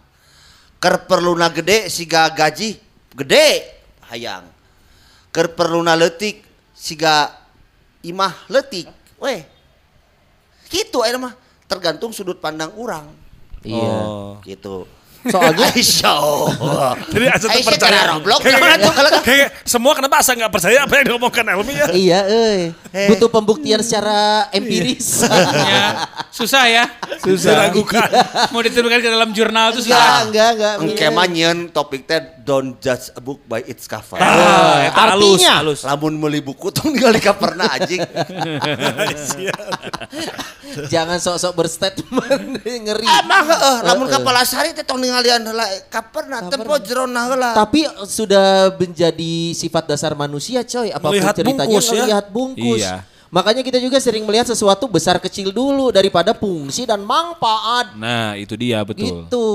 Ker 0.77 1.09
perluna 1.09 1.49
gede 1.49 1.89
siga 1.89 2.29
gaji 2.29 2.77
gede 3.11 3.65
hayang. 4.07 4.45
Ker 5.29 5.49
perluna 5.49 5.93
leutik 5.93 6.45
siga 6.71 7.33
imah 7.99 8.45
leutik. 8.47 8.85
Weh. 9.17 9.56
Gitu 10.67 10.97
ayeuna 10.99 11.19
mah 11.21 11.33
tergantung 11.65 12.11
sudut 12.11 12.37
pandang 12.37 12.71
orang. 12.73 13.07
Iya. 13.61 13.97
Oh. 13.99 14.37
Gitu. 14.41 14.87
Soalnya 15.27 15.67
Aisyah. 15.75 16.19
Jadi 17.13 17.25
asa 17.27 17.45
Aisyah 17.49 17.67
percaya. 17.67 17.91
cara 17.91 17.99
roblok. 18.13 18.39
Kayak- 18.39 18.61
kayak- 18.63 19.23
kayak 19.25 19.47
semua 19.65 19.91
kenapa 19.91 20.15
asa 20.17 20.31
nggak 20.31 20.47
percaya 20.49 20.87
apa 20.87 20.93
yang 20.95 21.05
diomongkan 21.09 21.43
Elmi 21.43 21.73
ya? 21.73 21.87
Iya, 21.91 22.19
eh. 22.29 22.59
Eh. 22.95 23.07
Butuh 23.11 23.27
pembuktian 23.27 23.81
secara 23.81 24.47
empiris. 24.49 25.27
Ya, 25.67 26.07
susah 26.31 26.63
ya. 26.65 26.83
Susah. 27.19 27.67
Diragukan. 27.67 28.07
Mau 28.55 28.61
dituliskan 28.61 28.99
ke 28.99 29.09
dalam 29.09 29.29
jurnal 29.31 29.73
tuh 29.73 29.81
Enggak, 29.81 29.99
susah. 29.99 30.23
enggak, 30.23 30.49
enggak. 30.53 30.75
Engke 30.79 31.05
mah 31.09 31.27
nyieun 31.27 31.59
topik 31.69 32.07
teh 32.07 32.23
don't 32.47 32.79
judge 32.79 33.11
a 33.11 33.19
book 33.19 33.43
by 33.43 33.59
its 33.67 33.91
cover. 33.91 34.15
Ah, 34.15 34.87
halus, 35.11 35.43
Artinya? 35.43 35.53
halus. 35.59 35.79
Lamun 35.83 36.15
meuli 36.15 36.39
buku 36.39 36.71
tong 36.71 36.95
ningali 36.95 37.19
coverna 37.19 37.67
anjing. 37.67 37.99
Jangan 40.87 41.19
sok-sok 41.19 41.53
berstatement 41.59 42.63
ngeri. 42.87 43.03
Emang 43.03 43.45
heeh, 43.51 43.77
lamun 43.83 44.07
kepala 44.07 44.47
sari 44.47 44.71
teh 44.71 44.87
tong 44.87 45.03
ningalian 45.03 45.43
heula 45.43 45.67
coverna 45.91 46.47
teu 46.47 46.63
jerona 46.79 47.21
heula. 47.27 47.51
Tapi 47.51 47.83
sudah 48.07 48.71
menjadi 48.79 49.51
sifat 49.51 49.91
dasar 49.91 50.15
manusia 50.15 50.63
coy. 50.63 50.87
Apa 50.95 51.11
pun 51.11 51.19
Melihat 51.19 51.35
ceritanya 51.35 51.67
bungkus, 51.67 51.85
ya. 51.91 51.99
melihat 51.99 52.25
bungkus. 52.31 52.79
Iya. 52.79 52.95
Makanya 53.27 53.59
kita 53.59 53.83
juga 53.83 53.99
sering 53.99 54.23
melihat 54.23 54.47
sesuatu 54.47 54.87
besar 54.87 55.19
kecil 55.19 55.51
dulu 55.51 55.91
daripada 55.91 56.31
fungsi 56.31 56.87
dan 56.87 57.03
manfaat. 57.03 57.91
Nah, 57.99 58.39
itu 58.39 58.55
dia 58.55 58.79
betul. 58.87 59.03
Gitu. 59.27 59.45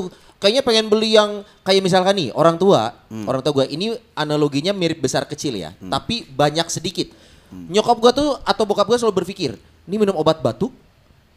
Kayaknya 0.42 0.62
pengen 0.66 0.87
beli 0.90 1.14
yang 1.14 1.46
kayak 1.62 1.78
misalkan 1.78 2.18
nih 2.18 2.35
orang 2.35 2.59
tua, 2.59 2.90
Hmm. 3.07 3.31
orang 3.31 3.38
tua 3.40 3.62
gue 3.62 3.70
ini 3.70 3.94
analoginya 4.12 4.74
mirip 4.74 4.98
besar 4.98 5.22
kecil 5.22 5.55
ya, 5.55 5.70
tapi 5.78 6.26
banyak 6.26 6.66
sedikit. 6.66 7.14
Nyokap 7.52 7.96
gue 8.00 8.12
tuh 8.12 8.31
atau 8.42 8.66
bokap 8.66 8.90
gue 8.90 8.98
selalu 8.98 9.22
berpikir, 9.22 9.55
ini 9.87 9.96
minum 9.96 10.18
obat 10.18 10.42
batuk, 10.42 10.74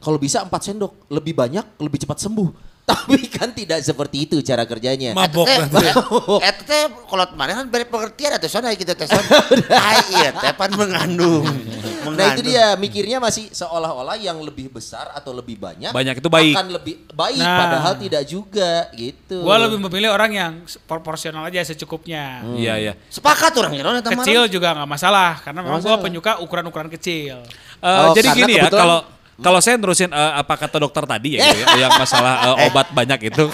kalau 0.02 0.18
bisa 0.18 0.42
4 0.42 0.50
sendok, 0.50 0.96
lebih 1.08 1.38
banyak, 1.38 1.62
lebih 1.78 2.02
cepat 2.02 2.18
sembuh. 2.18 2.50
Tapi 2.90 3.18
kan 3.34 3.50
tidak 3.50 3.82
seperti 3.82 4.30
itu 4.30 4.38
cara 4.42 4.62
kerjanya. 4.62 5.18
Mabok 5.18 5.50
Teh, 5.50 5.58
nanti. 5.58 5.90
Eta 6.38 6.62
teh 6.62 6.84
kolot 7.10 7.34
mana 7.34 7.58
kan 7.58 7.66
beri 7.66 7.82
pengertian 7.82 8.38
atuh 8.38 8.46
sana 8.46 8.70
kita 8.78 8.94
teh 8.94 9.10
son. 9.10 9.22
Ai 9.74 10.02
iya 10.14 10.30
teh 10.30 10.54
pan 10.54 10.70
mengandung. 10.70 11.46
Nah 12.08 12.28
itu 12.30 12.44
dia 12.44 12.66
mikirnya 12.76 13.18
masih 13.18 13.50
seolah-olah 13.50 14.14
yang 14.16 14.38
lebih 14.38 14.70
besar 14.70 15.10
atau 15.12 15.32
lebih 15.32 15.56
banyak 15.56 15.90
Banyak 15.90 16.16
itu 16.16 16.28
baik. 16.28 16.54
akan 16.54 16.68
lebih 16.72 16.94
baik 17.10 17.40
Nah. 17.40 17.58
padahal 17.60 17.94
tidak 17.96 18.24
juga 18.24 18.72
gitu. 18.92 19.42
Gua 19.42 19.58
lebih 19.58 19.80
memilih 19.80 20.10
orang 20.10 20.32
yang 20.32 20.52
proporsional 20.84 21.42
aja 21.44 21.64
secukupnya. 21.64 22.46
Iya, 22.54 22.74
iya. 22.78 22.94
Sepakat 23.08 23.56
orang 23.56 23.74
ya. 23.74 23.84
Kecil 24.04 24.46
juga 24.48 24.74
nggak 24.74 24.90
masalah 24.90 25.40
karena 25.40 25.60
memang 25.60 25.80
gua 25.80 25.90
masalah. 25.92 26.04
penyuka 26.04 26.32
ukuran-ukuran 26.40 26.90
kecil. 26.92 27.42
Eh, 27.78 27.88
Oh, 27.88 28.14
jadi 28.14 28.30
gini 28.32 28.54
ya, 28.56 28.66
kebetulan- 28.66 28.82
kalau 28.82 29.00
kalau 29.36 29.60
saya 29.60 29.76
nerusin 29.76 30.08
eh, 30.08 30.34
apa 30.34 30.56
kata 30.56 30.78
dokter 30.78 31.04
tadi 31.04 31.36
ya, 31.36 31.44
gitu 31.46 31.76
ya 31.76 31.86
yang 31.86 31.94
masalah 31.94 32.34
eh, 32.54 32.68
obat 32.68 32.88
banyak 32.90 33.30
itu. 33.30 33.46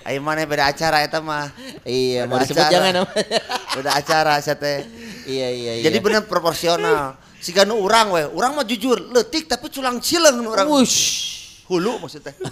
Ayo 0.00 0.16
mana 0.18 0.42
beda 0.42 0.64
acara 0.66 1.04
eta 1.04 1.20
mah. 1.20 1.52
Iya, 1.84 2.24
mau 2.24 2.34
Beda 2.34 2.48
disebut 2.48 2.56
acara. 2.58 2.72
jangan 2.72 2.92
namanya. 2.96 3.38
Beda 3.70 3.90
acara 3.92 4.32
sia 4.40 4.56
teh. 4.56 4.80
iya 5.28 5.48
iya 5.52 5.72
iya. 5.76 5.84
Jadi 5.84 5.98
bener 6.00 6.24
proporsional. 6.24 7.20
Siga 7.40 7.64
nu 7.64 7.80
urang 7.80 8.12
we, 8.12 8.22
urang 8.30 8.52
mah 8.52 8.62
jujur, 8.62 9.00
leutik 9.08 9.48
tapi 9.48 9.66
culang 9.66 9.96
cileung 9.98 10.38
nu 10.38 10.52
urang. 10.52 10.68
Wush. 10.68 11.28
Hulu 11.66 11.98
maksudnya. 11.98 12.36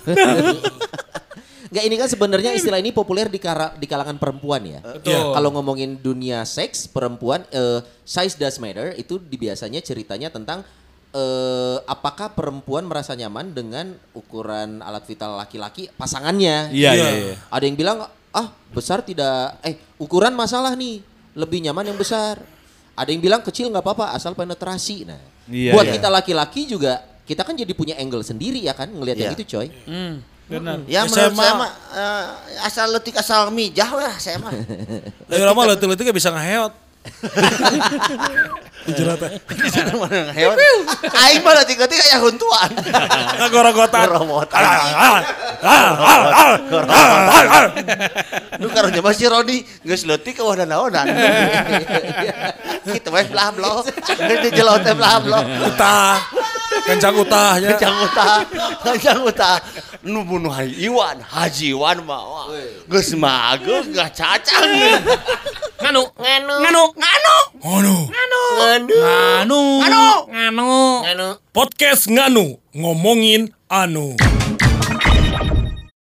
Enggak 1.69 1.85
ini 1.85 1.95
kan 1.95 2.09
sebenarnya 2.09 2.51
istilah 2.57 2.81
ini 2.81 2.91
populer 2.91 3.29
di, 3.29 3.37
kara- 3.37 3.77
di 3.77 3.85
kalangan 3.85 4.17
perempuan 4.17 4.65
ya. 4.65 4.81
Betul. 4.81 5.37
Kalau 5.37 5.53
ngomongin 5.53 6.01
dunia 6.01 6.41
seks 6.43 6.89
perempuan 6.89 7.45
eh, 7.51 7.85
size 8.03 8.35
does 8.35 8.57
matter 8.57 8.97
itu 8.97 9.21
biasanya 9.21 9.85
ceritanya 9.85 10.33
tentang 10.33 10.65
eh, 11.13 11.77
apakah 11.85 12.33
perempuan 12.33 12.89
merasa 12.89 13.13
nyaman 13.13 13.53
dengan 13.53 13.93
ukuran 14.17 14.81
alat 14.81 15.05
vital 15.05 15.37
laki-laki 15.37 15.93
pasangannya? 15.93 16.73
Iya, 16.73 16.91
Iya. 16.91 17.05
iya, 17.05 17.11
iya. 17.13 17.35
Ada 17.53 17.65
yang 17.69 17.77
bilang 17.77 17.99
ah 18.33 18.47
besar 18.73 19.05
tidak 19.05 19.61
eh 19.61 19.77
ukuran 20.01 20.33
masalah 20.33 20.73
nih 20.73 21.05
lebih 21.37 21.69
nyaman 21.69 21.93
yang 21.93 21.99
besar. 22.01 22.41
Ada 22.99 23.09
yang 23.09 23.23
bilang 23.23 23.41
kecil 23.41 23.69
nggak 23.69 23.81
apa-apa 23.81 24.13
asal 24.13 24.35
penetrasi. 24.35 25.07
Nah, 25.07 25.21
Iya, 25.47 25.73
buat 25.73 25.87
iya. 25.87 25.95
kita 25.95 26.09
laki-laki 26.09 26.67
juga 26.67 26.99
kita 27.23 27.41
kan 27.41 27.53
jadi 27.53 27.73
punya 27.73 27.95
angle 27.95 28.21
sendiri 28.21 28.59
ya 28.59 28.73
kan 28.73 28.89
ngelihat 28.89 29.17
yang 29.19 29.33
Iya. 29.33 29.39
itu 29.39 29.45
coy. 29.49 29.69
Hmm, 29.85 30.13
benar. 30.47 30.81
Ya 30.85 30.93
Ya, 30.99 31.01
saya 31.07 31.29
menurut 31.29 31.37
saya 31.39 31.53
mah- 31.55 31.75
eh, 31.95 32.25
asal 32.65 32.87
letik 32.91 33.15
asal 33.15 33.41
mijah 33.49 33.91
lah 33.91 34.15
saya 34.17 34.37
mah. 34.37 34.53
Lagi 35.29 35.43
lama 35.43 35.61
letik-letik 35.69 36.05
gak 36.05 36.19
bisa 36.19 36.31
ngeheot. 36.31 36.73
Jerat 38.89 39.21
teh. 39.21 39.31
Mana 39.99 40.33
hewan. 40.33 40.57
Aing 41.13 41.43
mah 41.45 41.53
letik-letik 41.61 41.99
aya 42.09 42.19
huntuan. 42.25 42.71
Ngagorogotan. 43.43 44.07
Goromotan. 44.09 44.63
Ah, 44.65 44.81
ah, 44.89 45.21
ah, 45.61 45.93
ah, 46.01 46.23
ah, 46.89 47.45
ah. 47.53 47.67
Lu 48.57 48.73
karo 48.73 48.89
nyoba 48.89 49.11
si 49.13 49.29
Roni 49.29 49.61
geus 49.85 50.09
leutik 50.09 50.41
ke 50.41 50.43
wadah 50.43 50.65
naonan. 50.65 51.05
Kitu 52.89 53.11
we 53.13 53.23
belah 53.29 53.51
bloh. 53.53 53.85
Geus 53.85 54.39
dijelot 54.49 54.81
teh 54.81 54.95
belah 54.97 55.21
bloh. 55.21 55.43
Utah. 55.69 56.17
Kencang 56.89 57.15
utahnya. 57.21 57.69
Kencang 57.75 57.97
utah, 58.01 58.41
kencang 58.81 59.19
utah. 59.25 59.57
Nu 60.05 60.25
bunuh 60.25 60.53
Iwan, 60.63 61.21
Haji 61.21 61.77
Iwan 61.77 62.01
mah. 62.07 62.49
Geus 62.89 63.13
mageus 63.13 63.91
gak 63.93 64.17
cacang. 64.17 64.69
Nganu, 65.83 66.03
nganu, 66.21 66.55
nganu, 66.63 66.83
nganu, 66.99 67.35
Nganu. 67.63 67.95
Nganu. 68.11 68.41
nganu, 68.59 69.61
Nganu. 69.79 70.03
nganu. 70.35 70.69
Nganu. 71.07 71.27
Podcast 71.55 72.11
Nganu. 72.11 72.59
Ngomongin 72.75 73.55
anu. 73.71 74.17